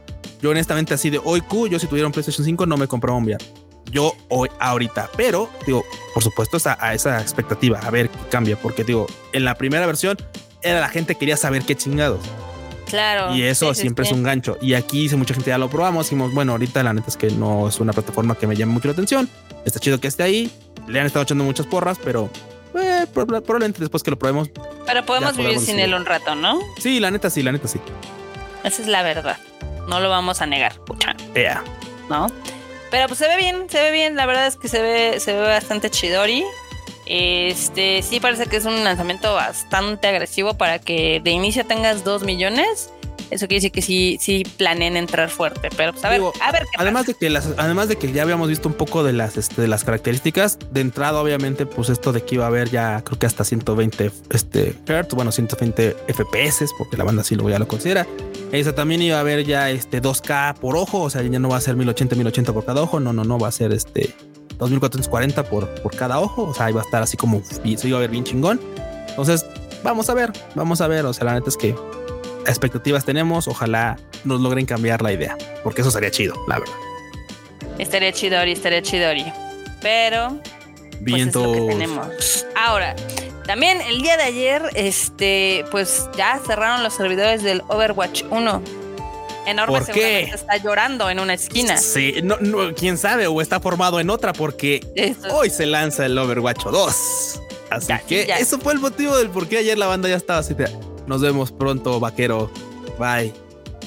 [0.41, 3.17] Yo honestamente así de hoy Q, yo si tuviera un PlayStation 5 no me compraba
[3.17, 3.43] un VR
[3.91, 8.83] yo hoy ahorita, pero digo, por supuesto a, esa expectativa, a ver qué cambia, porque
[8.83, 10.17] digo, en la primera versión
[10.63, 12.21] era la gente quería saber qué chingados.
[12.87, 13.33] Claro.
[13.35, 14.57] Y eso siempre es un gancho.
[14.61, 17.29] Y aquí dice mucha gente ya lo probamos, dijimos, bueno, ahorita la neta es que
[17.31, 19.29] no es una plataforma que me llame mucho la atención.
[19.65, 20.51] Está chido que esté ahí.
[20.87, 22.29] Le han estado echando muchas porras, pero
[22.79, 24.49] eh, probablemente después que lo probemos.
[24.85, 26.59] Pero podemos vivir sin él un rato, ¿no?
[26.79, 27.79] Sí, la neta sí, la neta sí.
[28.63, 29.37] Esa es la verdad.
[29.87, 31.15] No lo vamos a negar, pucha.
[31.33, 31.63] Yeah.
[32.09, 32.27] ¿No?
[32.91, 34.15] Pero pues se ve bien, se ve bien.
[34.15, 36.43] La verdad es que se ve, se ve bastante chidori.
[37.05, 42.23] Este sí parece que es un lanzamiento bastante agresivo para que de inicio tengas 2
[42.23, 42.91] millones.
[43.31, 45.69] Eso quiere decir que sí, sí planeen entrar fuerte.
[45.75, 48.23] Pero pues a ver, a ver qué además de que las, además de que ya
[48.23, 52.11] habíamos visto un poco de las, este, de las características, de entrada, obviamente, pues esto
[52.11, 56.71] de que iba a haber ya creo que hasta 120 este, Hertz, bueno, 120 FPS,
[56.77, 58.05] porque la banda sí lo ya lo considera.
[58.51, 61.57] Esa también iba a haber ya este 2K por ojo, o sea, ya no va
[61.57, 64.13] a ser 1080, 1080 por cada ojo, no, no, no, va a ser este
[64.57, 67.97] 2440 por, por cada ojo, o sea, iba a estar así como, y eso iba
[67.97, 68.59] a ver bien chingón.
[69.07, 69.45] Entonces,
[69.83, 71.75] vamos a ver, vamos a ver, o sea, la neta es que
[72.47, 76.75] expectativas tenemos, ojalá nos logren cambiar la idea, porque eso sería chido, la verdad.
[77.77, 79.25] Estaría chidori, estaría chidori,
[79.81, 80.39] pero...
[80.99, 82.45] Bien, pues tenemos.
[82.55, 82.95] Ahora,
[83.45, 88.63] también el día de ayer, este, pues ya cerraron los servidores del Overwatch 1.
[89.47, 90.21] Enorme ¿Por qué?
[90.21, 91.75] está llorando en una esquina.
[91.77, 92.37] Sí, no,
[92.75, 94.85] quién sabe, o está formado en otra, porque
[95.31, 97.41] hoy se lanza el Overwatch 2.
[97.71, 100.53] Así que eso fue el motivo del por qué ayer la banda ya estaba así.
[101.11, 102.49] Nos vemos pronto, vaquero.
[102.97, 103.33] Bye.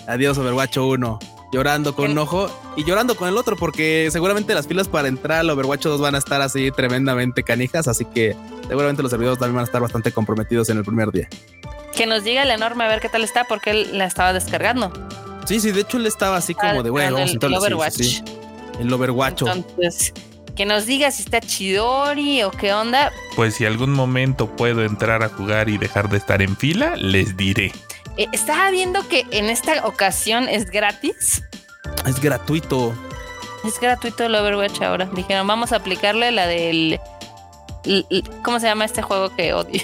[0.07, 1.19] Adiós, Overwatch 1
[1.55, 5.39] llorando con un ojo y llorando con el otro, porque seguramente las filas para entrar
[5.39, 8.37] al Overwatch 2 van a estar así tremendamente canijas, así que
[8.69, 11.29] seguramente los servidores también van a estar bastante comprometidos en el primer día.
[11.97, 14.93] Que nos diga el enorme a ver qué tal está, porque él la estaba descargando.
[15.47, 18.21] Sí, sí, de hecho él estaba así como de, bueno, vamos el, el Overwatch.
[18.81, 19.43] el Overwatch.
[19.43, 20.13] Entonces,
[20.57, 23.13] que nos diga si está chidori o qué onda.
[23.37, 27.37] Pues si algún momento puedo entrar a jugar y dejar de estar en fila, les
[27.37, 27.73] diré.
[28.17, 31.43] Eh, estaba viendo que en esta ocasión es gratis.
[32.07, 32.95] Es gratuito.
[33.65, 35.07] Es gratuito el Overwatch ahora.
[35.07, 37.01] Dijeron, vamos a aplicarle la del.
[38.43, 39.83] ¿Cómo se llama este juego que odio?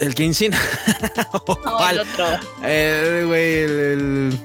[0.00, 0.52] El Genshin.
[1.64, 2.26] no, el otro.
[2.62, 4.38] El, güey, el,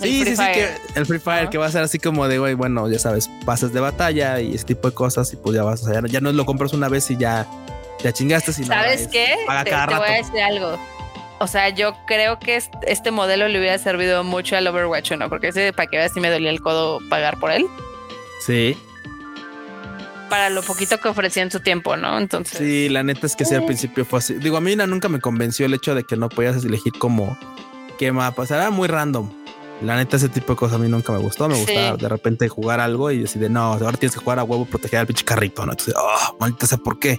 [0.00, 2.54] Sí, sí, sí, que el Free Fire que va a ser así como de, güey,
[2.54, 5.82] bueno, ya sabes, pases de batalla y ese tipo de cosas y pues ya vas,
[5.82, 7.46] o sea, ya no lo compras una vez y ya,
[8.02, 8.52] ya chingaste.
[8.52, 9.36] Sino ¿Sabes qué?
[9.64, 10.78] Te, te voy a decir algo.
[11.42, 15.48] O sea, yo creo que este modelo le hubiera servido mucho al Overwatch 1, porque
[15.48, 17.66] ese para que veas si me dolía el codo pagar por él.
[18.44, 18.76] Sí.
[20.28, 22.18] Para lo poquito que ofrecía en su tiempo, ¿no?
[22.18, 22.58] Entonces.
[22.58, 24.34] Sí, la neta es que sí, al principio fue así.
[24.34, 27.38] Digo, a mí nunca me convenció el hecho de que no podías elegir como
[27.98, 28.42] qué mapa.
[28.42, 29.30] O sea, era muy random.
[29.82, 31.48] La neta, ese tipo de cosas a mí nunca me gustó.
[31.48, 34.66] Me gustaba de repente jugar algo y decir, no, ahora tienes que jugar a huevo,
[34.66, 35.72] proteger al pinche carrito, ¿no?
[35.72, 37.18] Entonces, oh, maldita sé por qué.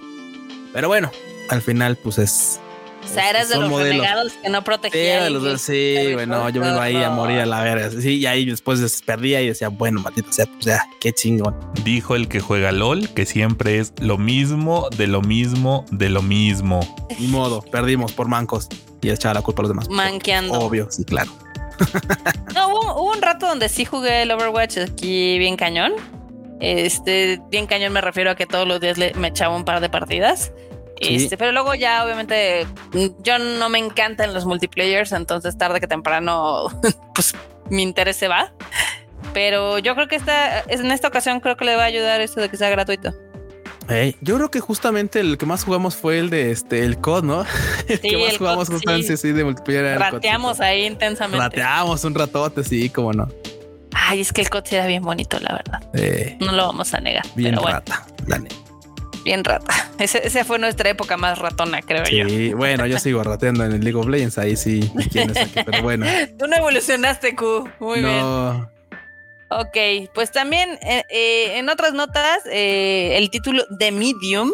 [0.72, 1.10] Pero bueno,
[1.50, 2.60] al final, pues es.
[3.04, 5.58] O sea, eres de los renegados que no protegían.
[5.58, 7.90] Sí, sí bueno, yo me iba ahí a morir a la verga.
[7.90, 11.56] Sí, y ahí después perdía y decía, bueno, maldita sea, pues ya, qué chingón.
[11.82, 16.22] Dijo el que juega LOL que siempre es lo mismo, de lo mismo, de lo
[16.22, 16.78] mismo.
[17.18, 18.68] Ni modo, perdimos por mancos
[19.00, 19.88] y echaba la culpa a los demás.
[19.90, 20.54] Manqueando.
[20.54, 21.32] Obvio, sí, claro.
[22.54, 25.92] No, hubo, un rato donde sí jugué el Overwatch aquí bien cañón.
[26.60, 29.88] Este, bien cañón me refiero a que todos los días me echaba un par de
[29.88, 30.52] partidas.
[31.00, 32.64] Este, pero luego ya obviamente
[33.24, 36.68] yo no me encantan los multiplayers, entonces tarde que temprano
[37.14, 37.34] pues
[37.70, 38.52] mi interés se va.
[39.32, 42.40] Pero yo creo que esta, en esta ocasión creo que le va a ayudar esto
[42.40, 43.12] de que sea gratuito
[44.20, 47.46] yo creo que justamente el que más jugamos fue el de este, el COD, ¿no?
[47.88, 49.32] el que más jugamos justamente sí.
[49.32, 49.98] de multiplayer.
[49.98, 51.38] Rateamos ahí intensamente.
[51.38, 53.28] Rateamos un ratote, sí, como no.
[53.94, 56.36] Ay, es que el COD sí era bien bonito, la verdad.
[56.40, 57.24] no lo vamos a negar.
[57.34, 58.06] Bien rata,
[59.24, 59.72] Bien rata.
[59.98, 62.28] Esa fue nuestra época más ratona, creo yo.
[62.28, 64.90] Sí, bueno, yo sigo rateando en el League of Legends, ahí sí,
[65.54, 66.06] pero bueno.
[66.38, 67.68] Tú no evolucionaste, Q.
[67.78, 68.71] Muy bien.
[69.60, 74.50] Ok, pues también eh, eh, en otras notas, eh, el título de Medium,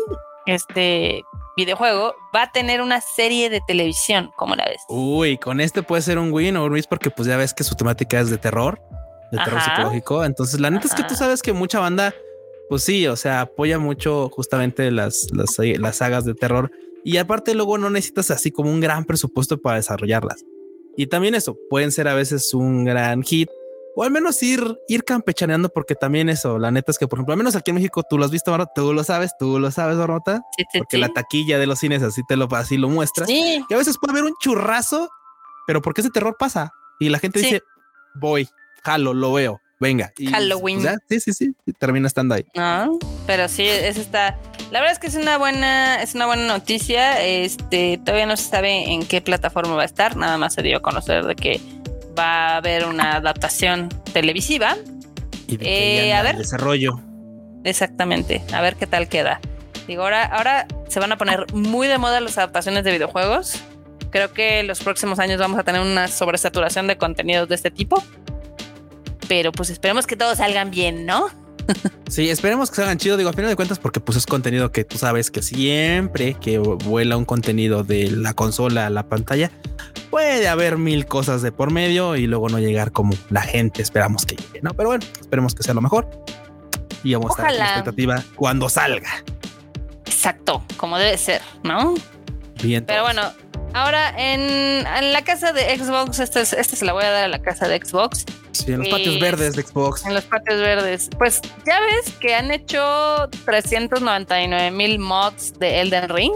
[0.46, 1.22] este
[1.56, 4.80] videojuego, va a tener una serie de televisión, ¿cómo la ves?
[4.88, 7.64] Uy, con este puede ser un win o un miss porque pues ya ves que
[7.64, 8.80] su temática es de terror,
[9.32, 10.24] de terror psicológico.
[10.24, 12.14] Entonces, la neta es que tú sabes que mucha banda,
[12.68, 16.70] pues sí, o sea, apoya mucho justamente las, las, las sagas de terror.
[17.04, 20.44] Y aparte luego no necesitas así como un gran presupuesto para desarrollarlas.
[20.96, 23.48] Y también eso, pueden ser a veces un gran hit
[23.94, 27.33] o al menos ir, ir campechaneando, porque también eso, la neta es que, por ejemplo,
[27.33, 29.98] al menos aquí en México tú lo has visto, tú lo sabes, tú lo sabes,
[29.98, 30.42] Barrota,
[30.77, 33.27] porque la taquilla de los cines así te lo, así lo muestra.
[33.27, 35.11] Que a veces puede haber un churrazo,
[35.66, 37.62] pero porque ese terror pasa y la gente dice,
[38.14, 38.48] voy,
[38.85, 40.12] jalo, lo veo, venga.
[40.31, 40.81] Halloween.
[41.09, 42.44] sí, sí, sí, termina estando ahí.
[42.55, 44.38] No, pero sí, eso está.
[44.70, 47.22] La verdad es que es una buena, es una buena noticia.
[47.24, 50.16] Este todavía no se sabe en qué plataforma va a estar.
[50.16, 51.61] Nada más se dio a conocer de que
[52.18, 54.76] va a haber una adaptación televisiva.
[55.46, 56.37] Y de eh, a ver.
[56.37, 57.00] desarrollo.
[57.64, 58.42] Exactamente.
[58.52, 59.40] A ver qué tal queda.
[59.87, 63.62] Digo, ahora, ahora se van a poner muy de moda las adaptaciones de videojuegos.
[64.11, 67.70] Creo que en los próximos años vamos a tener una sobresaturación de contenidos de este
[67.70, 68.02] tipo.
[69.28, 71.28] Pero pues esperemos que todos salgan bien, ¿no?
[72.09, 73.16] Sí, esperemos que salgan chido.
[73.16, 76.59] Digo, a final de cuentas, porque pues es contenido que tú sabes que siempre que
[76.59, 79.50] vuela un contenido de la consola a la pantalla,
[80.11, 84.24] puede haber mil cosas de por medio y luego no llegar como la gente esperamos
[84.24, 84.72] que llegue, ¿no?
[84.74, 86.09] Pero bueno, esperemos que sea lo mejor
[87.04, 89.11] y vamos a estar en la expectativa cuando salga.
[90.07, 91.94] Exacto, como debe ser, ¿no?
[92.62, 92.85] Bien.
[92.87, 93.22] Pero bueno,
[93.74, 97.68] ahora en, la casa de Xbox, esta, se la voy a dar a la casa
[97.68, 98.24] de Xbox.
[98.52, 100.04] Sí, en los patios verdes de Xbox.
[100.04, 101.11] En los patios verdes.
[101.16, 106.33] Pues ya ves que han hecho 399 mil mods de Elden Ring.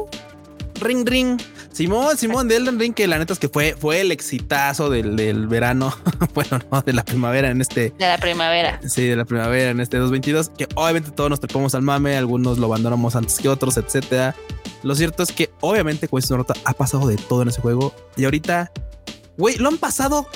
[0.81, 1.40] Ring, ring.
[1.73, 5.47] Simón, Simón de Elden Ring, que la neta es que fue, fue el exitazo del,
[5.47, 5.97] verano,
[6.35, 7.95] bueno, no, de la primavera en este.
[7.99, 8.81] De la primavera.
[8.87, 12.59] Sí, de la primavera en este 2022, que obviamente todos nos topamos al mame, algunos
[12.59, 14.35] lo abandonamos antes que otros, etcétera.
[14.83, 18.25] Lo cierto es que obviamente, dice Nota, ha pasado de todo en ese juego y
[18.25, 18.71] ahorita,
[19.39, 20.29] güey, lo han pasado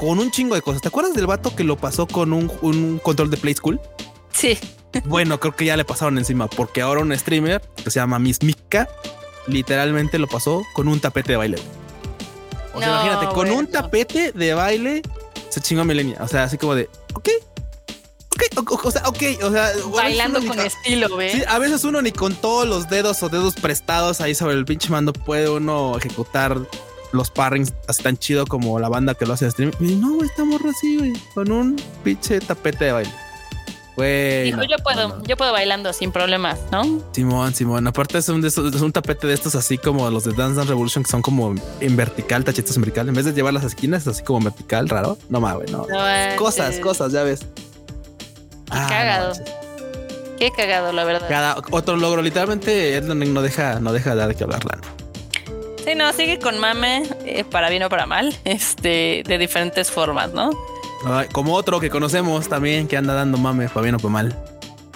[0.00, 0.80] con un chingo de cosas.
[0.80, 3.80] ¿Te acuerdas del vato que lo pasó con un, un control de Play School?
[4.32, 4.58] Sí.
[5.04, 8.42] Bueno, creo que ya le pasaron encima porque ahora un streamer que se llama Miss
[8.42, 8.88] Mika
[9.46, 11.58] literalmente lo pasó con un tapete de baile.
[12.74, 15.02] O sea, imagínate, con un tapete de baile
[15.50, 16.18] se chingó a Milenia.
[16.20, 17.28] O sea, así como de, ok,
[18.56, 21.32] ok, o, sea, ok, o sea, bailando con estilo, ¿ves?
[21.32, 24.64] Sí, a veces uno ni con todos los dedos o dedos prestados ahí sobre el
[24.64, 26.58] pinche mando puede uno ejecutar
[27.12, 29.72] los parrings así tan chido como la banda que lo hace de stream.
[29.80, 33.12] Y no, esta morra así, güey, con un pinche tapete de baile.
[33.96, 34.44] Güey.
[34.44, 36.82] Dijo, no, yo puedo, no, yo puedo bailando sin problemas, ¿no?
[37.12, 37.86] Simón, Simón.
[37.86, 40.56] Aparte es un, de esos- es un tapete de estos así como los de Dance
[40.56, 43.08] Dance Revolution que son como en vertical, tachitos en vertical.
[43.08, 45.18] En vez de llevar las esquinas, es así como vertical, raro.
[45.28, 45.86] No mames, no.
[46.38, 47.46] Cosas, cosas, ya ves.
[48.70, 49.32] Ah, cagado.
[50.38, 51.28] Qué cagado, la verdad.
[51.28, 54.60] Cada otro logro, literalmente Ring no deja, no deja de dar que hablar.
[55.84, 60.32] Sí, no, sigue con mame, eh, para bien o para mal, este, de diferentes formas,
[60.32, 60.50] ¿no?
[61.32, 64.38] Como otro que conocemos también que anda dando mame, para bien o para mal.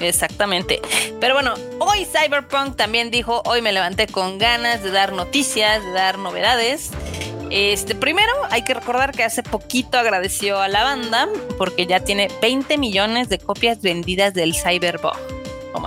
[0.01, 0.81] Exactamente.
[1.21, 5.91] Pero bueno, hoy Cyberpunk también dijo, hoy me levanté con ganas de dar noticias, de
[5.93, 6.91] dar novedades.
[7.51, 12.29] Este, primero hay que recordar que hace poquito agradeció a la banda porque ya tiene
[12.43, 14.53] 20 millones de copias vendidas del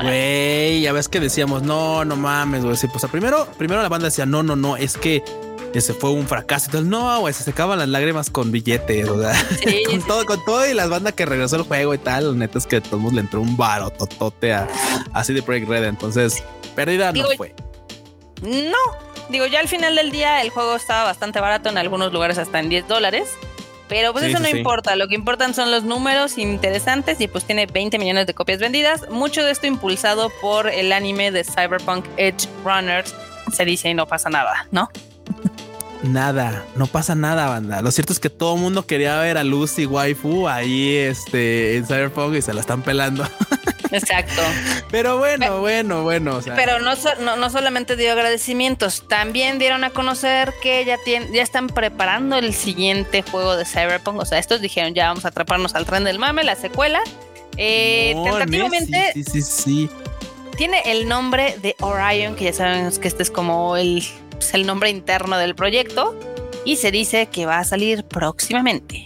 [0.03, 2.77] la- Güey, ya ves que decíamos, no, no mames, güey.
[2.77, 5.23] Sí, pues, primero, primero la banda decía, no, no, no, es que
[5.73, 6.65] ese fue un fracaso.
[6.67, 10.25] Entonces, no, güey, se secaban las lágrimas con billetes, o sea, Sí, con sí, todo,
[10.25, 12.37] con todo y las bandas que regresó el juego y tal.
[12.37, 14.67] Neta es que a todos le entró un baro totote a
[15.13, 15.83] así de Project Red.
[15.85, 16.43] Entonces,
[16.75, 17.53] pérdida Digo, no fue.
[18.41, 18.77] No,
[19.29, 22.59] digo, ya al final del día el juego estaba bastante barato, en algunos lugares hasta
[22.59, 23.29] en 10 dólares.
[23.89, 24.57] Pero pues Sí, eso no sí.
[24.57, 28.59] importa, lo que importan son los números interesantes y pues tiene 20 millones de copias
[28.59, 29.09] vendidas.
[29.09, 33.15] Mucho de esto impulsado por el anime de Cyberpunk Edge Runners.
[33.51, 34.89] Se dice y no pasa nada, ¿no?
[36.03, 37.81] Nada, no pasa nada, banda.
[37.81, 41.85] Lo cierto es que todo el mundo quería ver a Lucy Waifu ahí este, en
[41.85, 43.27] Cyberpunk y se la están pelando.
[43.91, 44.41] Exacto.
[44.91, 46.37] Pero bueno, bueno, bueno.
[46.37, 50.97] O sea, Pero no, no, no solamente dio agradecimientos, también dieron a conocer que ya,
[51.03, 54.19] tienen, ya están preparando el siguiente juego de Cyberpunk.
[54.19, 57.01] O sea, estos dijeron ya vamos a atraparnos al tren del mame, la secuela.
[57.57, 59.89] Eh, no, tentativamente Sí, sí, sí, sí.
[60.59, 64.67] Tiene el nombre de Orion, que ya sabemos que este es como el, pues, el
[64.67, 66.13] nombre interno del proyecto.
[66.65, 69.05] Y se dice que va a salir próximamente.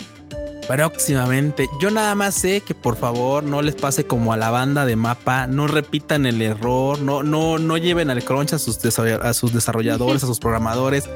[0.67, 1.69] Próximamente.
[1.79, 4.95] Yo nada más sé que por favor no les pase como a la banda de
[4.95, 9.53] mapa, no repitan el error, no, no, no lleven al crunch a sus, a sus
[9.53, 11.07] desarrolladores, a sus programadores.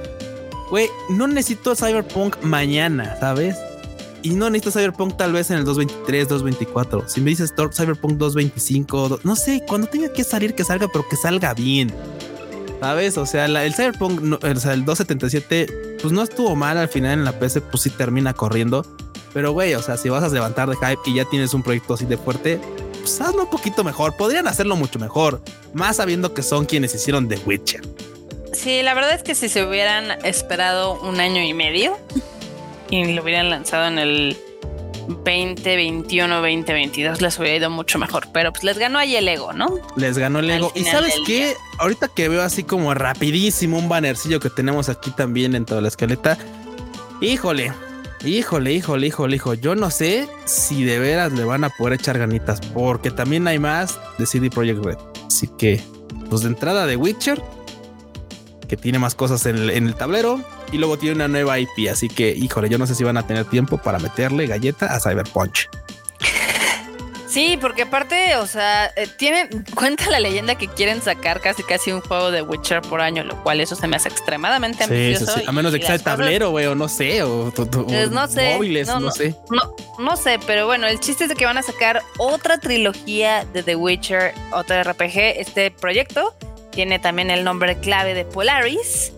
[0.69, 3.55] Güey, no necesito Cyberpunk mañana, ¿sabes?
[4.23, 7.07] Y no necesito Cyberpunk tal vez en el 223, 224.
[7.07, 11.07] Si me dices Cyberpunk 225, do- no sé, cuando tenga que salir, que salga, pero
[11.07, 11.93] que salga bien.
[12.81, 13.17] ¿Sabes?
[13.17, 16.89] O sea, la- el Cyberpunk, no- o sea, el 277, pues no estuvo mal al
[16.89, 18.85] final en la PC, pues sí termina corriendo.
[19.33, 21.93] Pero güey, o sea, si vas a levantar de hype y ya tienes un proyecto
[21.93, 22.59] así de fuerte,
[22.99, 24.15] pues hazlo un poquito mejor.
[24.17, 25.41] Podrían hacerlo mucho mejor,
[25.73, 27.81] más sabiendo que son quienes hicieron The Witcher.
[28.53, 31.95] Sí, la verdad es que si se hubieran esperado un año y medio
[32.89, 34.37] y lo hubieran lanzado en el
[35.07, 38.27] 2021, 2022, les hubiera ido mucho mejor.
[38.33, 39.79] Pero pues les ganó ahí el ego, ¿no?
[39.95, 40.71] Les ganó el ego.
[40.75, 41.47] Y sabes qué?
[41.47, 41.53] día.
[41.79, 45.87] Ahorita que veo así como rapidísimo un bannercillo que tenemos aquí también en toda la
[45.87, 46.37] escaleta.
[47.21, 47.71] Híjole,
[48.23, 49.61] híjole, híjole, híjole, híjole.
[49.61, 53.59] Yo no sé si de veras le van a poder echar ganitas, porque también hay
[53.59, 54.97] más de CD Projekt Red.
[55.25, 55.81] Así que,
[56.29, 57.41] pues de entrada de Witcher,
[58.67, 61.89] que tiene más cosas en el, en el tablero, y luego tiene una nueva IP.
[61.91, 64.99] Así que, híjole, yo no sé si van a tener tiempo para meterle galleta a
[64.99, 65.67] Cyberpunch.
[67.27, 71.91] Sí, porque aparte, o sea, eh, tienen, cuenta la leyenda que quieren sacar casi casi
[71.91, 74.95] un juego de Witcher por año, lo cual eso se me hace extremadamente Sí, sí,
[74.95, 75.33] ambicioso.
[75.39, 75.43] sí.
[75.45, 78.55] A menos de que sea cosas- tablero, güey, o no sé, o, Pues no sé,
[78.55, 79.35] móviles, no, sé.
[79.51, 83.45] No, no sé, pero bueno, el chiste es de que van a sacar otra trilogía
[83.53, 85.17] de The Witcher, otro RPG.
[85.39, 86.33] Este proyecto
[86.71, 89.11] tiene también el nombre clave de Polaris.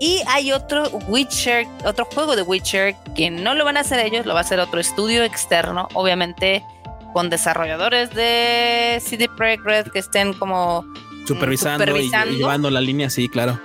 [0.00, 4.24] Y hay otro Witcher, otro juego de Witcher que no lo van a hacer ellos,
[4.26, 6.64] lo va a hacer otro estudio externo, obviamente
[7.12, 10.84] con desarrolladores de CD Projekt Red que estén como,
[11.26, 12.32] Supervisando, y- supervisando.
[12.34, 13.60] Y, llevando la línea, sí, claro.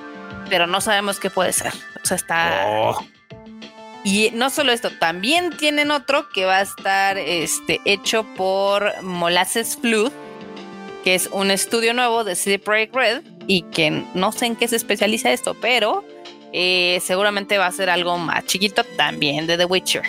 [0.49, 1.71] pero no sabemos qué puede ser.
[2.03, 2.99] O sea, está Oh,
[4.03, 9.77] Y no solo esto, también tienen otro que va a estar este, hecho por Molasses
[9.81, 10.11] Flood,
[11.03, 14.67] que es un estudio nuevo de CD Projekt Red y que no sé en qué
[14.67, 16.03] se especializa esto, pero
[16.57, 20.03] eh, seguramente va a ser algo más chiquito también de The Witcher.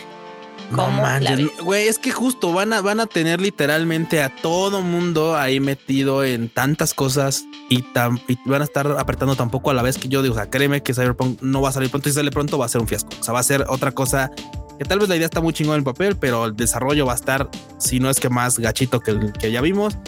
[0.70, 4.28] no ¿Cómo la manches, güey, es que justo van a, van a tener literalmente a
[4.28, 9.72] todo mundo ahí metido en tantas cosas y, tan, y van a estar apretando tampoco
[9.72, 11.90] a la vez que yo digo, o sea, créeme que Cyberpunk no va a salir
[11.90, 13.10] pronto y si sale pronto va a ser un fiasco.
[13.20, 14.30] O sea, va a ser otra cosa
[14.78, 17.12] que tal vez la idea está muy chingón en el papel, pero el desarrollo va
[17.12, 19.98] a estar, si no es que más gachito que el que ya vimos,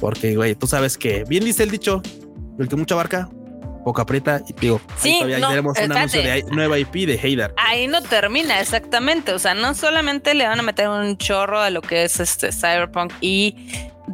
[0.00, 2.00] porque, güey, tú sabes que bien dice el dicho,
[2.58, 3.28] el que mucha barca,
[3.84, 7.06] poca aprieta y digo, ahí Sí, todavía no, veremos un anuncio de ahí- nueva IP
[7.06, 7.54] de Haydar.
[7.56, 11.70] Ahí no termina exactamente, o sea, no solamente le van a meter un chorro a
[11.70, 13.56] lo que es este Cyberpunk y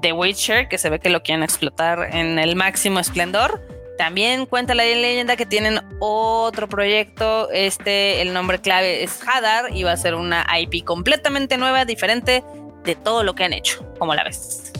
[0.00, 3.60] The Witcher, que se ve que lo quieren explotar en el máximo esplendor.
[3.96, 7.50] También cuenta la leyenda que tienen otro proyecto.
[7.50, 12.44] Este, el nombre clave es Hadar y va a ser una IP completamente nueva, diferente
[12.84, 13.84] de todo lo que han hecho.
[13.98, 14.72] ¿Cómo la ves?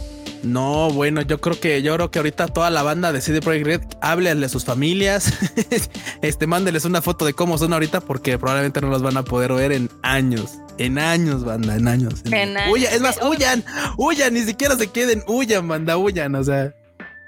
[0.42, 3.66] No, bueno, yo creo que yo creo que ahorita toda la banda de CD Projekt
[3.66, 5.32] Red, háblenle a sus familias,
[6.22, 9.52] este, mándeles una foto de cómo son ahorita, porque probablemente no los van a poder
[9.52, 12.22] ver en años, en años, banda, en años.
[12.24, 13.64] En es más, huyan,
[13.96, 16.72] huyan, ni siquiera se queden, huyan, banda, huyan, o sea,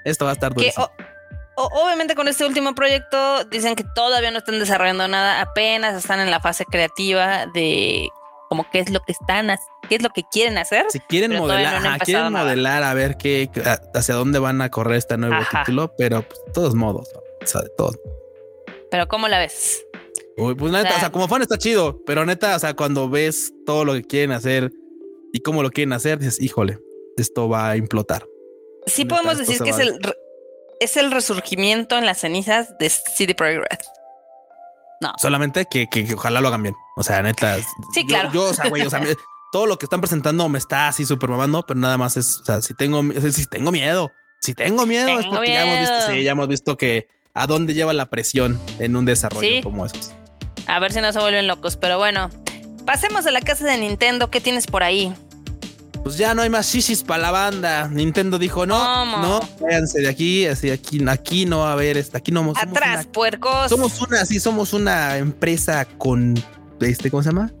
[0.05, 0.73] esto va a estar dulce.
[1.55, 6.31] obviamente con este último proyecto dicen que todavía no están desarrollando nada, apenas están en
[6.31, 8.09] la fase creativa de
[8.51, 9.47] como qué es lo que están,
[9.87, 10.85] qué es lo que quieren hacer.
[10.89, 13.49] Si quieren modelar, quieren modelar a ver qué,
[13.93, 17.61] hacia dónde van a correr este nuevo título, pero pues, de todos modos, o sea,
[17.61, 17.97] de todos.
[18.89, 19.85] Pero ¿cómo la ves?
[20.35, 23.53] Uy, pues neta, o sea, como fan está chido, pero neta, o sea, cuando ves
[23.65, 24.69] todo lo que quieren hacer
[25.31, 26.77] y cómo lo quieren hacer, dices, híjole,
[27.15, 28.27] esto va a implotar.
[28.85, 29.97] Sí podemos decir que es el,
[30.81, 33.79] es el resurgimiento en las cenizas de CD Projekt Red.
[34.99, 35.13] No.
[35.19, 36.75] Solamente que, que, ojalá lo hagan bien.
[37.01, 37.57] O sea, neta.
[37.95, 38.31] Sí, claro.
[38.31, 39.01] Yo, o sea, güey, o sea,
[39.51, 42.45] todo lo que están presentando me está así súper mamando, pero nada más es, o
[42.45, 46.23] sea, si tengo, si tengo miedo, si tengo miedo, es porque ya hemos visto, sí,
[46.23, 50.13] ya hemos visto que a dónde lleva la presión en un desarrollo como esos.
[50.67, 52.29] A ver si no se vuelven locos, pero bueno,
[52.85, 54.29] pasemos a la casa de Nintendo.
[54.29, 55.11] ¿Qué tienes por ahí?
[56.03, 57.87] pues ya no hay más shishis para la banda.
[57.87, 62.31] Nintendo dijo, no, no, váyanse de aquí, así aquí, aquí no va a haber, aquí
[62.31, 63.69] no somos Atrás, puercos.
[63.69, 66.35] Somos una, sí, somos una empresa con
[66.89, 67.51] este, ¿cómo se llama?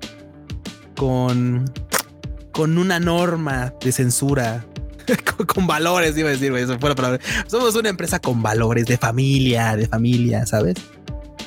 [0.95, 1.65] Con
[2.51, 4.65] con una norma de censura.
[5.47, 7.19] con, valores, iba a decir, eso fuera palabra.
[7.47, 10.75] Somos una empresa con valores de familia, de familia, ¿sabes?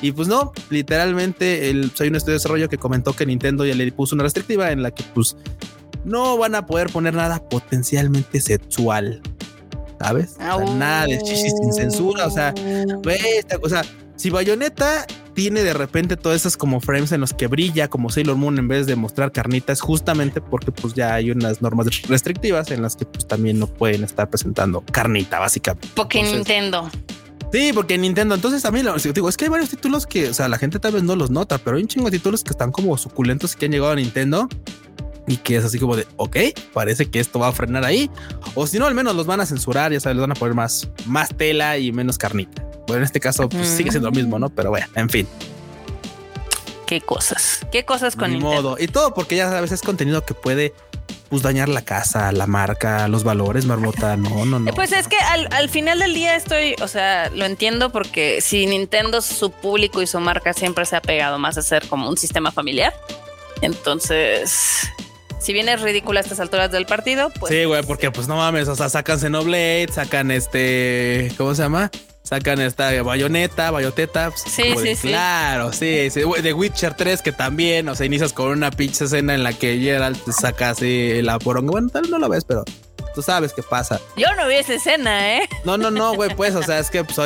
[0.01, 3.73] Y pues no, literalmente el, hay un estudio de desarrollo que comentó que Nintendo ya
[3.73, 5.37] le puso una restrictiva en la que pues
[6.03, 9.21] no van a poder poner nada potencialmente sexual.
[9.97, 10.35] ¿Sabes?
[10.37, 12.27] nada de chichis sin censura.
[12.27, 12.53] O sea,
[13.37, 13.81] esta cosa.
[14.15, 18.37] Si Bayonetta tiene de repente todas esas como frames en los que brilla como Sailor
[18.37, 22.71] Moon en vez de mostrar carnita, es justamente porque pues ya hay unas normas restrictivas
[22.71, 25.89] en las que pues también no pueden estar presentando carnita, básicamente.
[25.93, 26.89] Porque Nintendo.
[27.51, 28.35] Sí, porque Nintendo.
[28.35, 30.93] Entonces también lo digo, es que hay varios títulos que, o sea, la gente tal
[30.93, 33.57] vez no los nota, pero hay un chingo de títulos que están como suculentos y
[33.57, 34.47] que han llegado a Nintendo
[35.27, 36.37] y que es así como de, ok,
[36.73, 38.09] parece que esto va a frenar ahí.
[38.53, 40.55] O si no, al menos los van a censurar, ya sabes, les van a poner
[40.55, 42.65] más, más tela y menos carnita.
[42.87, 44.49] Bueno, en este caso pues, sigue siendo lo mismo, ¿no?
[44.49, 45.27] Pero bueno, en fin.
[46.85, 48.77] Qué cosas, qué cosas con Ni modo.
[48.79, 50.73] Y todo porque ya sabes, es contenido que puede
[51.29, 54.15] pues dañar la casa, la marca, los valores, marmota.
[54.17, 54.73] No, no, no.
[54.73, 58.67] Pues es que al, al, final del día estoy, o sea, lo entiendo porque si
[58.67, 62.17] Nintendo, su público y su marca siempre se ha pegado más a ser como un
[62.17, 62.93] sistema familiar.
[63.61, 64.87] Entonces,
[65.39, 67.53] si bien es ridículo a estas alturas del partido, pues.
[67.53, 71.31] Sí, güey, porque pues no mames, o sea, sacan Xenoblade, sacan este.
[71.37, 71.89] ¿Cómo se llama?
[72.25, 74.31] Sacan esta bayoneta, bayoteta.
[74.31, 75.07] Pues, sí, sí, sí.
[75.09, 76.21] Claro, sí, sí.
[76.41, 79.77] De Witcher 3, que también, o sea, inicias con una pinche escena en la que
[79.77, 81.71] Geralt saca así la poronga.
[81.71, 82.65] Bueno, tal no lo ves, pero
[83.13, 84.01] tú sabes qué pasa.
[84.17, 85.49] Yo no vi esa escena, ¿eh?
[85.65, 87.17] No, no, no, güey, pues, o sea, es que, pues,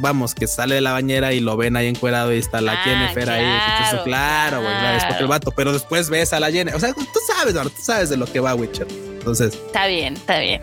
[0.00, 2.84] vamos, que sale de la bañera y lo ven ahí encuerado y está la ah,
[2.84, 3.44] Jennifer ahí.
[3.44, 4.98] Claro, claro, güey, claro.
[4.98, 6.76] es porque el vato, pero después ves a la Jennifer.
[6.76, 8.88] O sea, tú sabes, tú sabes de lo que va Witcher.
[8.90, 9.54] Entonces.
[9.54, 10.62] Está bien, está bien.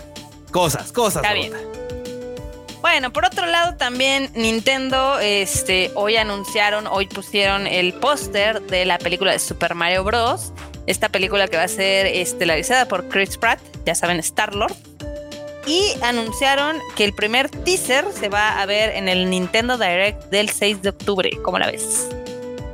[0.52, 1.24] Cosas, cosas.
[1.24, 1.75] Está bien.
[2.82, 8.98] Bueno, por otro lado también Nintendo, este, hoy anunciaron, hoy pusieron el póster de la
[8.98, 10.52] película de Super Mario Bros.
[10.88, 14.76] Esta película que va a ser estelarizada por Chris Pratt, ya saben, Star-Lord.
[15.66, 20.50] Y anunciaron que el primer teaser se va a ver en el Nintendo Direct del
[20.50, 21.32] 6 de octubre.
[21.44, 22.08] ¿Cómo la ves?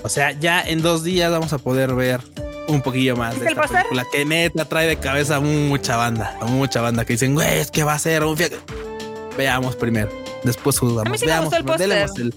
[0.04, 2.20] O sea, ya en dos días vamos a poder ver
[2.68, 7.06] un poquillo más de esta película que neta trae de cabeza mucha banda, mucha banda
[7.06, 8.36] que dicen, güey, es que va a ser un
[9.38, 10.10] Veamos primero,
[10.44, 11.22] después juzgamos.
[11.22, 11.54] Veamos,
[12.18, 12.34] el,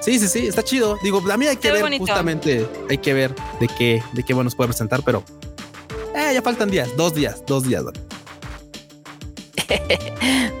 [0.00, 0.98] Sí, sí, sí, está chido.
[1.02, 4.56] Digo, a mí hay que ver justamente, hay que ver de qué, de qué nos
[4.56, 5.22] puede presentar, pero
[6.14, 7.84] eh, ya faltan días, dos días, dos días.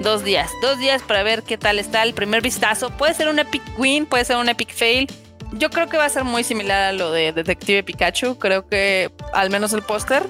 [0.00, 2.90] dos días, dos días para ver qué tal está el primer vistazo.
[2.90, 5.10] Puede ser un epic win, puede ser un epic fail.
[5.52, 8.38] Yo creo que va a ser muy similar a lo de Detective Pikachu.
[8.38, 10.22] Creo que al menos el póster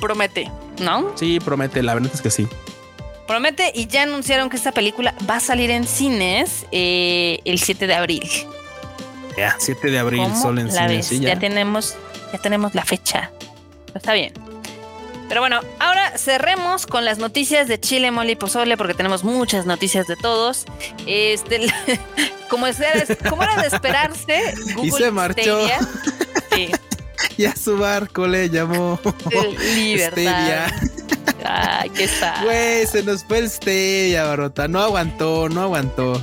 [0.00, 0.50] promete,
[0.80, 1.12] ¿no?
[1.16, 1.82] Sí, promete.
[1.82, 2.48] La verdad es que sí.
[3.26, 7.86] Promete y ya anunciaron que esta película va a salir en cines eh, el 7
[7.86, 8.22] de abril.
[9.36, 11.10] Ya, 7 de abril, solo en cines.
[11.10, 11.38] ya.
[11.38, 11.96] tenemos,
[12.32, 13.30] ya tenemos la fecha.
[13.94, 14.32] Está bien.
[15.28, 19.66] Pero bueno, ahora cerremos con las noticias de Chile, Mole y Pozole, porque tenemos muchas
[19.66, 20.66] noticias de todos.
[21.06, 21.66] Este,
[22.48, 22.78] como, es,
[23.28, 25.68] como era de esperarse, Google y se marchó.
[26.54, 26.70] sí.
[27.36, 29.00] y a su barco le llamó
[29.74, 30.70] Libertad.
[31.48, 32.44] Ay, qué sad.
[32.44, 34.68] Güey, se nos fue el Stevia, Barota.
[34.68, 36.20] No aguantó, no aguantó.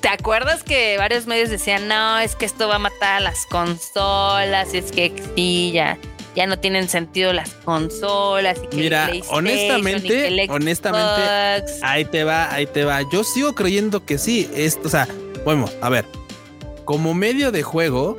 [0.00, 3.44] ¿Te acuerdas que varios medios decían, no, es que esto va a matar a las
[3.46, 5.98] consolas, es que sí, ya,
[6.36, 8.58] ya no tienen sentido las consolas.
[8.62, 11.22] Y que Mira, honestamente, honestamente,
[11.82, 13.00] ahí te va, ahí te va.
[13.10, 14.48] Yo sigo creyendo que sí.
[14.54, 15.08] Esto, o sea,
[15.44, 16.04] bueno, a ver,
[16.84, 18.16] como medio de juego,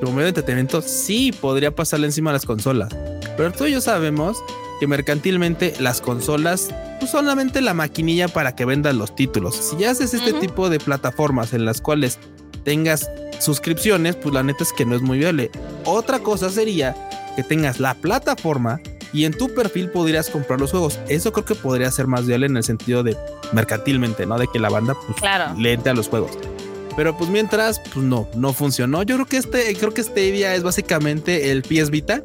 [0.00, 2.92] como medio de entretenimiento, sí podría pasarle encima a las consolas.
[3.36, 4.36] Pero tú y yo sabemos
[4.80, 9.54] que mercantilmente las consolas pues solamente la maquinilla para que vendan los títulos.
[9.54, 12.18] Si ya haces este tipo de plataformas en las cuales
[12.64, 15.50] tengas suscripciones, pues la neta es que no es muy viable.
[15.84, 16.96] Otra cosa sería
[17.36, 18.80] que tengas la plataforma
[19.12, 20.98] y en tu perfil podrías comprar los juegos.
[21.08, 23.16] Eso creo que podría ser más viable en el sentido de
[23.52, 24.38] mercantilmente, ¿no?
[24.38, 25.18] De que la banda pues,
[25.58, 26.32] le entre a los juegos.
[26.96, 29.02] Pero pues mientras, pues no, no funcionó.
[29.02, 32.22] Yo creo que este, creo que este día es básicamente el PS Vita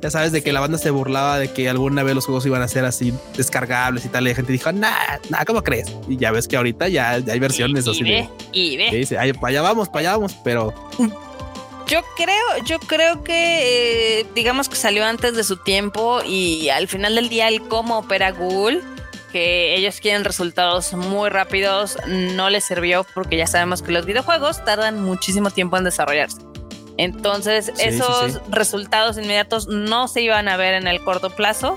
[0.00, 2.62] ya sabes, de que la banda se burlaba de que alguna vez los juegos iban
[2.62, 4.26] a ser así descargables y tal.
[4.26, 5.92] Y la gente dijo, nah, nah, ¿cómo crees?
[6.08, 8.02] Y ya ves que ahorita ya, hay versiones y, así.
[8.02, 8.90] Ve, y ve.
[8.92, 10.72] dice, para allá vamos, para allá vamos, pero.
[11.88, 16.86] Yo creo, yo creo que eh, digamos que salió antes de su tiempo y al
[16.86, 18.82] final del día el cómo opera Google,
[19.32, 24.62] que ellos quieren resultados muy rápidos, no les sirvió porque ya sabemos que los videojuegos
[24.66, 26.47] tardan muchísimo tiempo en desarrollarse.
[26.98, 31.74] Entonces, esos resultados inmediatos no se iban a ver en el corto plazo,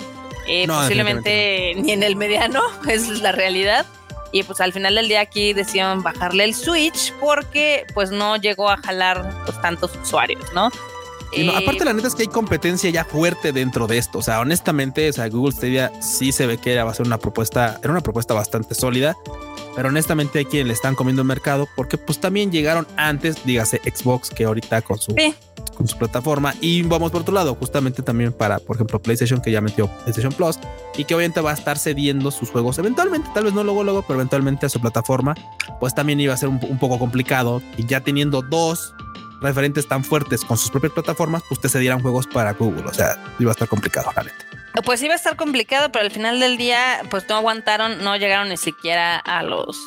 [0.48, 3.86] eh, posiblemente ni en el mediano, es la realidad.
[4.34, 8.70] Y pues al final del día aquí decidieron bajarle el switch porque pues no llegó
[8.70, 10.70] a jalar pues, tantos usuarios, ¿no?
[11.34, 14.20] Y aparte la neta es que hay competencia ya fuerte dentro de esto.
[14.20, 17.06] O sea, honestamente, o sea, Google Stadia sí se ve que era, va a ser
[17.06, 19.16] una propuesta, era una propuesta bastante sólida.
[19.76, 23.82] Pero honestamente hay quienes le están comiendo el mercado porque pues también llegaron antes, dígase
[23.84, 25.16] Xbox, que ahorita con su,
[25.76, 26.54] con su plataforma.
[26.62, 30.34] Y vamos por otro lado, justamente también para, por ejemplo, PlayStation, que ya metió PlayStation
[30.34, 30.60] Plus
[30.98, 34.02] y que obviamente va a estar cediendo sus juegos eventualmente, tal vez no luego, luego,
[34.02, 35.36] pero eventualmente a su plataforma,
[35.80, 37.62] pues también iba a ser un, un poco complicado.
[37.78, 38.94] Y ya teniendo dos
[39.42, 42.84] referentes tan fuertes con sus propias plataformas, pues te cedieran juegos para Google.
[42.86, 44.46] O sea, iba a estar complicado, la neta.
[44.86, 48.50] Pues iba a estar complicado, pero al final del día, pues no aguantaron, no llegaron
[48.50, 49.78] ni siquiera a los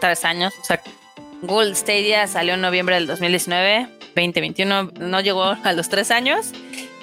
[0.00, 0.54] tres años.
[0.60, 0.82] O sea,
[1.42, 6.52] Google Stadia salió en noviembre del 2019, 2021, no llegó a los tres años.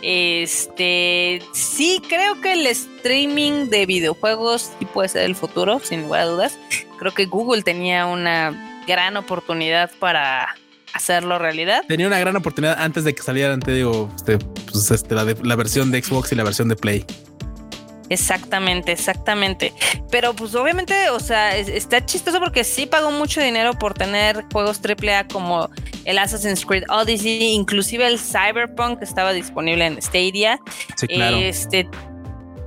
[0.02, 6.22] Este, sí, creo que el streaming de videojuegos sí puede ser el futuro, sin lugar
[6.22, 6.58] a dudas.
[7.00, 10.56] Creo que Google tenía una gran oportunidad para
[10.96, 11.84] hacerlo realidad.
[11.88, 15.56] Tenía una gran oportunidad antes de que salieran, te digo, este, pues, este, la, la
[15.56, 17.06] versión de Xbox y la versión de Play.
[18.10, 19.74] Exactamente, exactamente.
[20.12, 24.80] Pero pues obviamente, o sea, está chistoso porque sí pagó mucho dinero por tener juegos
[24.80, 25.70] AAA como
[26.06, 30.60] el Assassin's Creed Odyssey, inclusive el Cyberpunk que estaba disponible en Stadia.
[30.96, 31.38] Sí, claro.
[31.38, 31.90] Este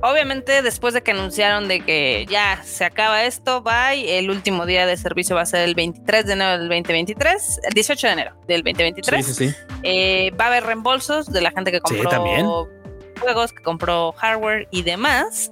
[0.01, 4.85] obviamente después de que anunciaron de que ya se acaba esto, bye, el último día
[4.85, 8.35] de servicio va a ser el 23 de enero del 2023, el 18 de enero
[8.47, 9.25] del 2023.
[9.25, 9.55] Sí, sí, sí.
[9.83, 12.67] Eh, va a haber reembolsos de la gente que compró
[13.19, 15.51] juegos, que compró hardware y demás.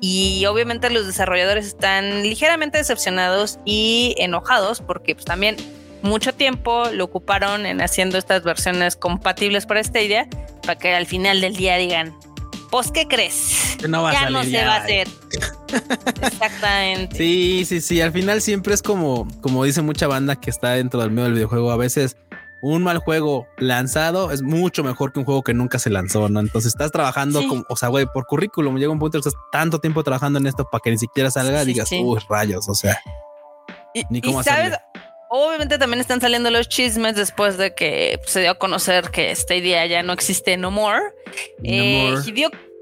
[0.00, 5.56] Y obviamente los desarrolladores están ligeramente decepcionados y enojados porque pues también
[6.02, 10.28] mucho tiempo lo ocuparon en haciendo estas versiones compatibles para Stadia
[10.62, 12.14] para que al final del día digan,
[12.70, 13.76] pues, ¿qué crees?
[13.88, 15.08] No ya no se va a hacer.
[16.22, 17.16] Exactamente.
[17.16, 18.00] Sí, sí, sí.
[18.00, 21.34] Al final siempre es como, como dice mucha banda que está dentro del medio del
[21.34, 21.70] videojuego.
[21.70, 22.16] A veces
[22.60, 26.40] un mal juego lanzado es mucho mejor que un juego que nunca se lanzó, ¿no?
[26.40, 28.76] Entonces estás trabajando como, o sea, güey, por currículum.
[28.76, 31.62] Llega un punto que estás tanto tiempo trabajando en esto para que ni siquiera salga
[31.62, 33.00] y digas, uy, rayos, o sea.
[34.10, 34.74] ni cómo sabes,
[35.30, 39.60] Obviamente también están saliendo los chismes después de que se dio a conocer que este
[39.60, 41.02] día ya no existe No More.
[41.62, 42.14] Eh,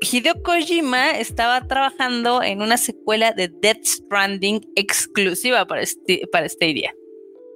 [0.00, 6.94] Hideo, Kojima estaba trabajando en una secuela de Death Stranding exclusiva para, este, para Stadia.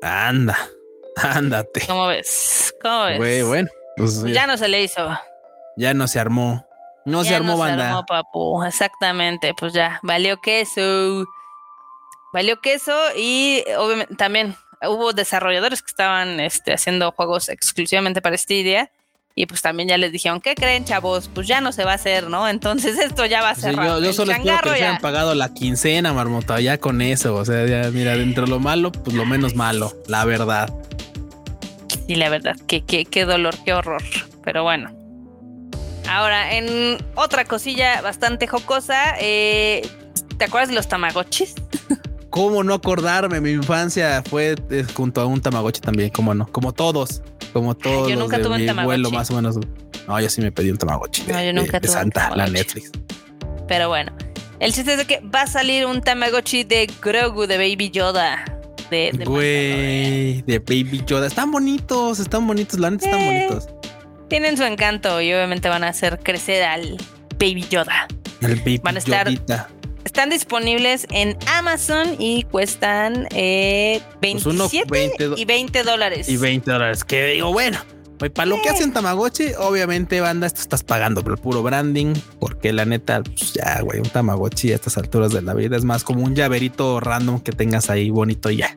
[0.03, 0.59] Anda,
[1.17, 1.83] ándate.
[1.87, 2.75] ¿Cómo ves?
[2.83, 3.47] ¿Cómo ves?
[3.47, 5.09] bueno, pues, ya no se le hizo.
[5.77, 6.67] Ya no se armó.
[7.05, 7.85] No se armó no banda.
[7.85, 8.65] Se armó, papu.
[8.65, 9.55] Exactamente.
[9.55, 11.25] Pues ya, valió queso.
[12.33, 14.57] Valió queso y obviamente también
[14.89, 18.91] hubo desarrolladores que estaban este, haciendo juegos exclusivamente para Stadia.
[19.37, 21.31] Y pues también ya les dijeron, ¿qué creen, chavos?
[21.33, 22.49] Pues ya no se va a hacer, ¿no?
[22.49, 23.75] Entonces esto ya va a ser.
[23.75, 27.35] yo, solo espero que se hayan pagado la quincena, marmota, ya con eso.
[27.37, 30.73] O sea, ya, mira, dentro de lo malo, pues lo menos malo, la verdad.
[32.07, 34.03] Y la verdad, qué, qué, qué dolor, qué horror.
[34.43, 34.91] Pero bueno.
[36.09, 39.89] Ahora, en otra cosilla bastante jocosa, eh,
[40.39, 41.55] ¿te acuerdas de los Tamagotchis?
[42.31, 43.41] ¿Cómo no acordarme?
[43.41, 47.23] Mi infancia fue eh, junto a un Tamagotchi también, como no, como todos,
[47.53, 48.09] como todos.
[48.09, 49.13] Yo nunca tuve un Tamagotchi.
[49.13, 49.57] más o menos.
[50.07, 51.23] No, yo sí me pedí un Tamagotchi.
[51.27, 52.93] No, yo nunca de, tuve Santa, la Netflix.
[53.69, 54.13] Pero bueno,
[54.61, 58.45] el chiste es de que va a salir un Tamagotchi de Grogu de Baby Yoda.
[58.91, 61.27] De, Güey, de Baby Yoda.
[61.29, 63.69] Están bonitos, están bonitos, la neta están bonitos.
[64.29, 66.97] tienen su encanto y obviamente van a hacer crecer al
[67.39, 68.07] Baby Yoda.
[68.41, 69.69] El baby Van a estar- Yodita.
[70.05, 76.29] Están disponibles en Amazon y cuestan eh, Pues uno 27 20 do- y 20 dólares.
[76.29, 77.05] y 20 dólares.
[77.05, 77.79] Que digo, bueno,
[78.19, 82.15] pues para lo que hacen Tamagotchi, obviamente, banda, esto estás pagando por el puro branding,
[82.39, 85.85] porque la neta, pues ya, güey, un Tamagotchi a estas alturas de la vida es
[85.85, 88.75] más como un llaverito random que tengas ahí bonito y ya.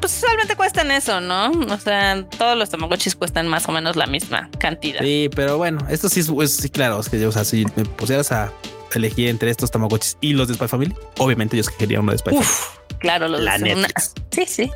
[0.00, 1.50] Pues usualmente cuestan eso, ¿no?
[1.50, 5.00] O sea, todos los tamagotchis cuestan más o menos la misma cantidad.
[5.02, 7.66] Sí, pero bueno, esto sí es, es- sí, claro, es que yo, o sea, si
[7.76, 8.50] me pusieras a
[8.98, 12.30] elegir entre estos Tamagotchis y los de Spy Family, obviamente yo escogería uno de Spy
[12.30, 12.46] Family.
[12.46, 12.66] Uf,
[12.98, 14.12] claro, los La una- Netflix.
[14.30, 14.70] Sí, sí.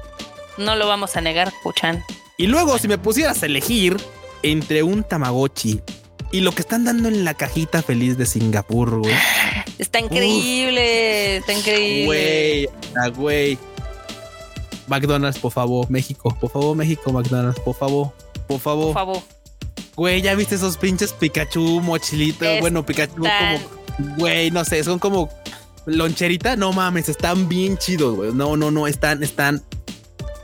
[0.59, 2.03] No lo vamos a negar, Puchan.
[2.37, 3.97] Y luego, si me pusieras a elegir
[4.43, 5.81] entre un Tamagotchi
[6.33, 9.15] y lo que están dando en la cajita feliz de Singapur, güey.
[9.79, 12.05] Está increíble, está increíble.
[12.07, 13.59] Güey, ah, güey.
[14.87, 18.13] McDonald's, por favor, México, por favor, México, McDonald's, por favor,
[18.47, 18.87] por favor.
[18.87, 19.23] Por favor.
[19.97, 22.43] Güey, ya viste esos pinches Pikachu mochilitos.
[22.47, 23.31] Están- Bueno, Pikachu como,
[24.17, 25.29] güey, no sé, son como
[25.87, 26.57] loncherita.
[26.57, 28.33] No mames, están bien chidos, güey.
[28.33, 29.63] No, no, no, están, están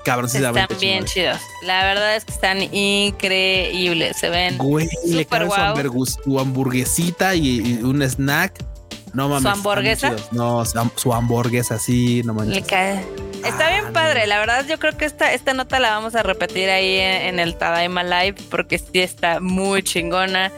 [0.04, 1.38] cabroncísimamente Están bien chidos.
[1.64, 4.16] La verdad es que están increíbles.
[4.16, 8.64] Se ven Güey, le cabe su, su hamburguesita y, y un snack.
[9.12, 9.38] No mames.
[9.44, 10.12] están hamburguesa?
[10.30, 12.54] No, su, ham- su hamburguesa, sí, no manches.
[12.56, 13.04] Le cae.
[13.44, 16.22] Está Ah, bien padre, la verdad yo creo que esta, esta nota la vamos a
[16.22, 20.52] repetir ahí en, en el Tadaima Live porque sí está muy chingona.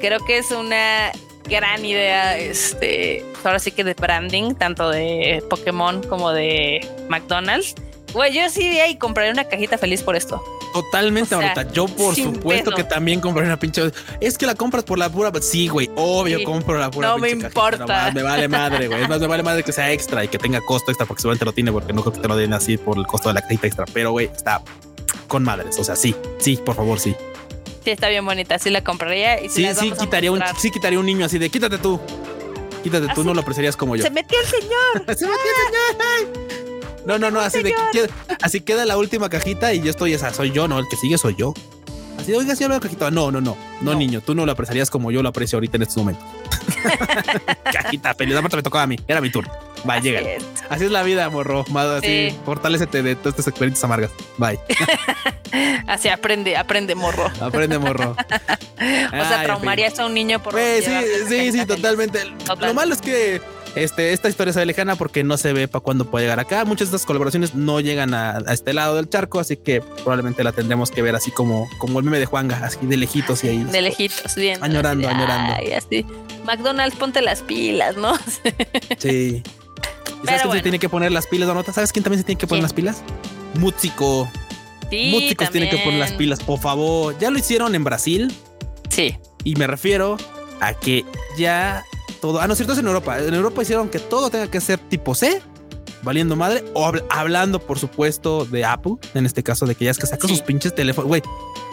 [0.00, 1.10] Creo que es una
[1.48, 7.74] gran idea, este, ahora sí que de branding, tanto de Pokémon como de McDonald's.
[8.12, 10.42] Güey, yo sí iría y compraría una cajita feliz por esto.
[10.72, 11.72] Totalmente, O sea, ahorita.
[11.72, 12.76] Yo, por supuesto, pedo.
[12.76, 13.90] que también compré una pinche.
[14.20, 15.30] Es que la compras por la pura.
[15.40, 15.90] Sí, güey.
[15.96, 16.44] Obvio, Sí.
[16.44, 17.08] compro la pura.
[17.08, 17.86] No me cajita, importa.
[17.86, 19.02] mames, me vale madre, güey.
[19.02, 21.44] Es más, me vale madre que sea extra y que tenga costo extra, porque seguramente
[21.44, 23.42] lo tiene, porque no creo que te lo den así por el costo de la
[23.42, 23.84] cajita extra.
[23.92, 24.62] Pero, güey, está
[25.28, 25.78] con madres.
[25.78, 27.14] O sea, sí, sí, por favor, sí.
[27.86, 29.40] Sí, está bien bonita, sí la compraría.
[29.40, 32.00] Y sí, Sí, sí, quitaría un, sí, quitaría un niño así de quítate tú.
[32.82, 34.02] Quítate tú, no lo apreciarías como yo.
[34.02, 35.16] Se metió el señor.
[35.16, 37.06] Se metió el señor.
[37.06, 38.10] No, no, no, así de que-
[38.42, 41.16] así queda la última cajita y yo estoy esa, soy yo, no, el que sigue
[41.16, 41.54] soy yo.
[42.18, 43.12] Así de, oiga, sí, la cajita.
[43.12, 45.82] No, no, no, no, niño, tú no lo apreciarías como yo lo aprecio ahorita en
[45.82, 46.24] estos momentos.
[47.72, 49.52] cajita feliz, aparte me tocaba a mí, era mi turno.
[49.84, 50.20] Bye, llega.
[50.68, 51.64] Así es la vida, morro.
[51.70, 52.36] Más así, Sí.
[52.44, 54.10] fortalecete de todas estas experiencias amargas.
[54.38, 54.58] Bye.
[55.88, 57.30] Así aprende, aprende, morro.
[57.40, 58.16] Aprende, morro.
[58.78, 60.92] O sea, traumarías a un niño por Güey, sí,
[61.28, 62.20] sí, sí, totalmente.
[62.44, 62.68] Total.
[62.68, 63.40] Lo malo es que
[63.74, 66.64] este, esta historia se ve lejana porque no se ve para cuándo puede llegar acá.
[66.66, 70.44] Muchas de estas colaboraciones no llegan a, a este lado del charco, así que probablemente
[70.44, 73.48] la tendremos que ver así como, como el meme de Juanga, así de lejitos y
[73.48, 73.64] ahí.
[73.64, 74.62] De lejitos, bien.
[74.62, 75.54] Añorando, añorando.
[75.56, 76.04] Ay, así.
[76.44, 78.14] McDonald's, ponte las pilas, ¿no?
[78.98, 79.42] Sí.
[80.22, 81.72] ¿Y ¿Sabes quién se tiene que poner las pilas, Donota?
[81.72, 82.62] ¿Sabes quién también se tiene que poner ¿Quién?
[82.64, 83.02] las pilas?
[83.54, 84.28] Músico.
[84.90, 87.16] Sí, Músicos tienen que poner las pilas, por favor.
[87.18, 88.32] Ya lo hicieron en Brasil.
[88.88, 89.16] Sí.
[89.44, 90.16] Y me refiero
[90.60, 91.04] a que
[91.38, 91.84] ya
[92.20, 92.40] todo.
[92.40, 93.18] Ah, no, cierto, es en Europa.
[93.18, 95.40] En Europa hicieron que todo tenga que ser tipo C,
[96.02, 98.94] valiendo madre, o habl- hablando, por supuesto, de Apple.
[99.14, 100.34] En este caso, de que ya es que saca Sí.
[100.34, 101.08] sus pinches teléfonos.
[101.08, 101.22] Güey,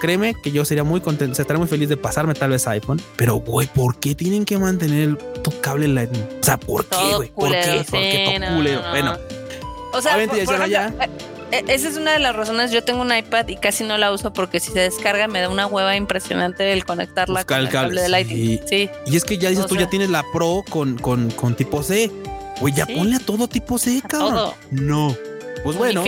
[0.01, 2.67] créeme que yo sería muy contento, o sea, estaría muy feliz de pasarme tal vez
[2.67, 3.01] iPhone.
[3.15, 6.23] Pero, güey, ¿por qué tienen que mantener tu cable Lightning?
[6.41, 7.29] O sea, ¿por qué, güey?
[7.31, 7.85] ¿Por qué?
[7.89, 8.81] ¿Por qué todo no, culero?
[8.81, 9.17] no, Bueno,
[9.93, 11.09] O sea, por, por ejemplo, eh,
[11.67, 12.71] esa es una de las razones.
[12.71, 15.49] Yo tengo un iPad y casi no la uso porque si se descarga me da
[15.49, 18.59] una hueva impresionante el conectarla Buscar con el cable de Lightning.
[18.67, 18.89] Sí.
[19.05, 21.55] y es que ya dices O tú, sea- ya tienes la Pro con, con, con
[21.55, 22.11] tipo C.
[22.59, 22.93] Güey, ya Sí.
[22.95, 24.33] ponle a todo tipo C, cabrón.
[24.35, 24.55] todo.
[24.71, 25.15] No.
[25.63, 26.03] Pues bueno.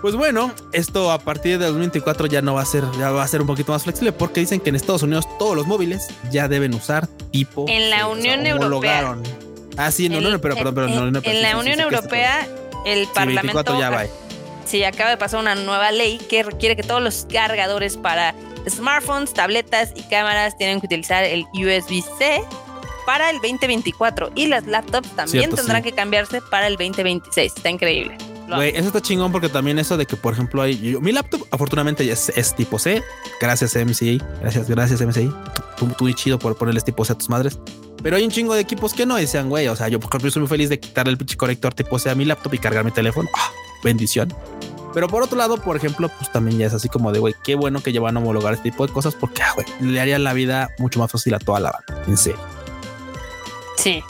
[0.00, 3.28] Pues bueno, esto a partir de 2024 ya no va a ser, ya va a
[3.28, 6.48] ser un poquito más flexible porque dicen que en Estados Unidos todos los móviles ya
[6.48, 7.66] deben usar tipo.
[7.68, 9.16] En la Unión Europea.
[9.76, 12.48] Ah, sí, no, no, no, pero perdón, pero no, en, la Unión Europea,
[12.84, 14.04] el Parlamento 24 ya va.
[14.72, 18.34] Sí acaba de pasar una nueva ley que requiere que todos los cargadores para
[18.68, 22.42] smartphones, tabletas y cámaras tienen que utilizar el USB-C
[23.06, 25.90] para el 2024 y las laptops también Cierto, tendrán sí.
[25.90, 27.52] que cambiarse para el 2026.
[27.56, 28.16] Está increíble.
[28.48, 30.78] Güey, eso está chingón porque también eso de que, por ejemplo, hay.
[30.78, 33.02] yo- mi laptop, afortunadamente, es, es tipo C.
[33.40, 34.20] Gracias, MCI.
[34.40, 35.30] Gracias, gracias, MCI.
[35.76, 37.58] Tú, tú muy chido por ponerles tipo C a tus madres.
[38.02, 39.68] Pero hay un chingo de equipos que no decían, güey.
[39.68, 42.10] O sea, yo, por ejemplo, soy muy feliz de quitarle el pinche conector tipo C
[42.10, 43.28] a mi laptop y cargar mi teléfono.
[43.34, 43.50] Ah,
[43.82, 44.32] bendición.
[44.94, 47.54] Pero por otro lado, por ejemplo, pues también ya es así como de, güey, qué
[47.54, 50.34] bueno que llevan a homologar este tipo de cosas porque, ah, güey, le haría la
[50.34, 52.04] vida mucho más fácil a toda la banda.
[52.06, 52.40] En serio.
[53.78, 54.04] Sí.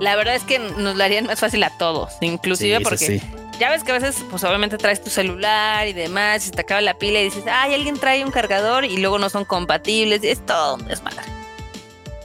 [0.00, 3.22] La verdad es que nos la harían más fácil a todos, inclusive Sí, porque sí.
[3.60, 6.62] ya ves que a veces, pues obviamente traes tu celular y demás, y se te
[6.62, 10.24] acaba la pila y dices, ay, alguien trae un cargador y luego no son compatibles,
[10.24, 11.22] y es todo un desmadre.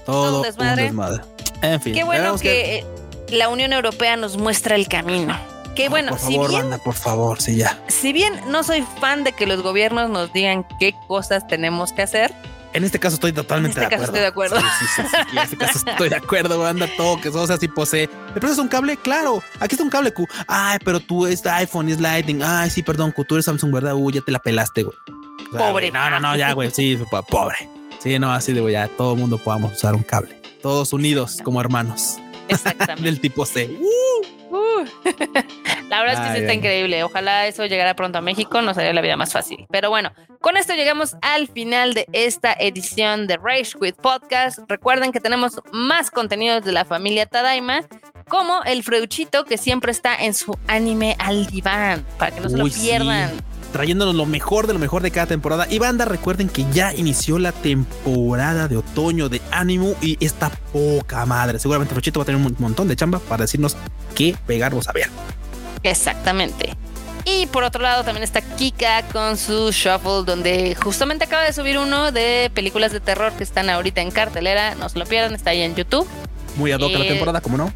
[0.07, 0.84] Todo un desmadre.
[0.84, 1.24] desmadre.
[1.62, 1.93] En fin.
[1.93, 2.84] Qué bueno que
[3.30, 5.38] la Unión Europea nos muestra el camino.
[5.84, 7.80] Que bueno, por si favor, bien, banda, por favor, sí, ya.
[7.88, 12.01] si bien no soy fan de que los gobiernos nos digan qué cosas tenemos que
[12.01, 12.34] hacer,
[12.73, 14.57] En este caso estoy totalmente En este de caso acuerdo.
[14.57, 14.80] estoy de acuerdo.
[14.80, 17.57] Sí, sí, sí, sí, en este caso estoy de acuerdo, banda, todo que o sea,
[17.57, 18.07] si posee.
[18.36, 18.95] ¿Me prestas un cable?
[18.97, 20.27] Claro, aquí está un cable Q.
[20.47, 22.43] Ay, pero tú es iPhone, es Lightning.
[22.43, 23.95] Ay, sí, perdón, Q, tú eres Samsung, ¿verdad?
[23.95, 24.95] Uy, ya te la pelaste, güey.
[25.07, 25.89] O sea, Pobre.
[25.89, 27.57] güey, No, no, no, ya, güey, sí, po- pobre.
[27.99, 30.39] Sí, no, así de, güey, ya todo el mundo podamos usar un cable.
[30.61, 32.17] Todos unidos como hermanos
[32.49, 33.01] exactamente.
[33.09, 33.67] del tipo C.
[33.82, 34.25] Uh.
[35.89, 36.58] la verdad es que sí está ay.
[36.58, 37.04] increíble.
[37.04, 39.66] Ojalá eso llegara pronto a México, nos haría la vida más fácil.
[39.70, 44.60] Pero bueno, con esto llegamos al final de esta edición de Rage Quit Podcast.
[44.68, 47.82] Recuerden que tenemos más contenidos de la familia Tadaima,
[48.28, 52.58] como el Freuchito que siempre está en su anime al diván, para que no se
[52.58, 52.91] lo sí.
[53.72, 55.67] Trayéndonos lo mejor de lo mejor de cada temporada.
[55.70, 61.26] Y banda, recuerden que ya inició la temporada de otoño de Animu y está poca
[61.26, 61.59] madre.
[61.59, 63.76] Seguramente Rochito va a tener un montón de chamba para decirnos
[64.15, 65.09] qué pegarnos a ver.
[65.84, 66.76] Exactamente.
[67.26, 71.78] Y por otro lado también está Kika con su shuffle donde justamente acaba de subir
[71.78, 74.76] uno de películas de terror que están ahorita en cartelera.
[74.76, 76.07] No se lo pierdan, está ahí en YouTube.
[76.55, 77.72] Muy ad hoc a la Eh, temporada, ¿cómo no?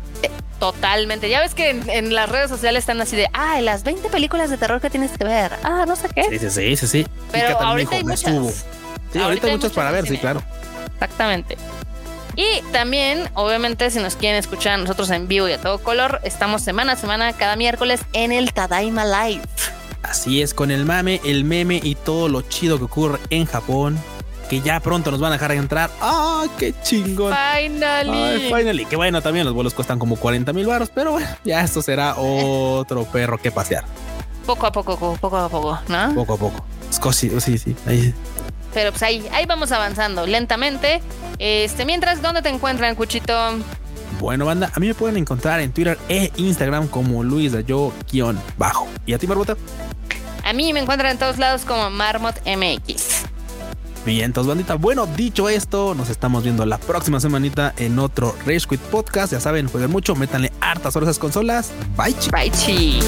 [0.63, 1.27] Totalmente.
[1.27, 4.49] Ya ves que en, en las redes sociales están así de, ah, las 20 películas
[4.49, 5.51] de terror que tienes que ver.
[5.61, 6.23] Ah, no sé qué.
[6.29, 7.07] Sí, sí, sí, sí, sí.
[7.33, 8.33] Pero ahorita dijo, hay "Me muchas.
[8.33, 8.49] subo".
[9.11, 10.41] Sí, ahorita, hay muchas para ver, sí, claro.
[10.93, 11.57] Exactamente.
[12.37, 16.21] Y también, obviamente, si nos quieren escuchar a nosotros en vivo y a todo color,
[16.23, 19.41] estamos semana a semana, cada miércoles, en el Tadaima Live.
[20.01, 23.99] Así es, con el mame, el meme y todo lo chido que ocurre en Japón,
[24.49, 25.89] que ya pronto nos van a dejar entrar.
[26.01, 27.33] ¡Ah, qué chingón!
[27.33, 28.11] Finally.
[28.11, 28.85] Ay, finally.
[28.85, 32.15] Que bueno, también los vuelos cuestan como 40 mil baros, pero bueno, ya esto será
[32.17, 33.83] otro perro que pasear,
[34.45, 36.13] Poco a poco, poco a poco, ¿no?
[36.15, 36.65] poco a poco.
[36.89, 37.75] Es cosi- sí, sí.
[37.87, 38.13] ahí.
[38.73, 41.01] Pero pues ahí, ahí vamos avanzando lentamente.
[41.39, 43.33] Este, mientras, ¿dónde te encuentran, Cuchito?
[44.19, 48.87] Bueno, banda, a mí me pueden encontrar en Twitter e Instagram como Luis Dayo-bajo.
[49.05, 49.55] ¿Y a ti, Barbota?
[50.43, 52.35] A mí me encuentran en todos lados como Marmot
[54.05, 54.75] Entonces, bandita.
[54.75, 59.33] Bueno, dicho esto, nos estamos viendo la próxima semanita en otro Rage Quit Podcast.
[59.33, 61.71] Ya saben, jueguen mucho, métanle hartas horas a esas consolas.
[61.97, 62.31] Bye, chicos.
[62.31, 62.99] Bye, chi.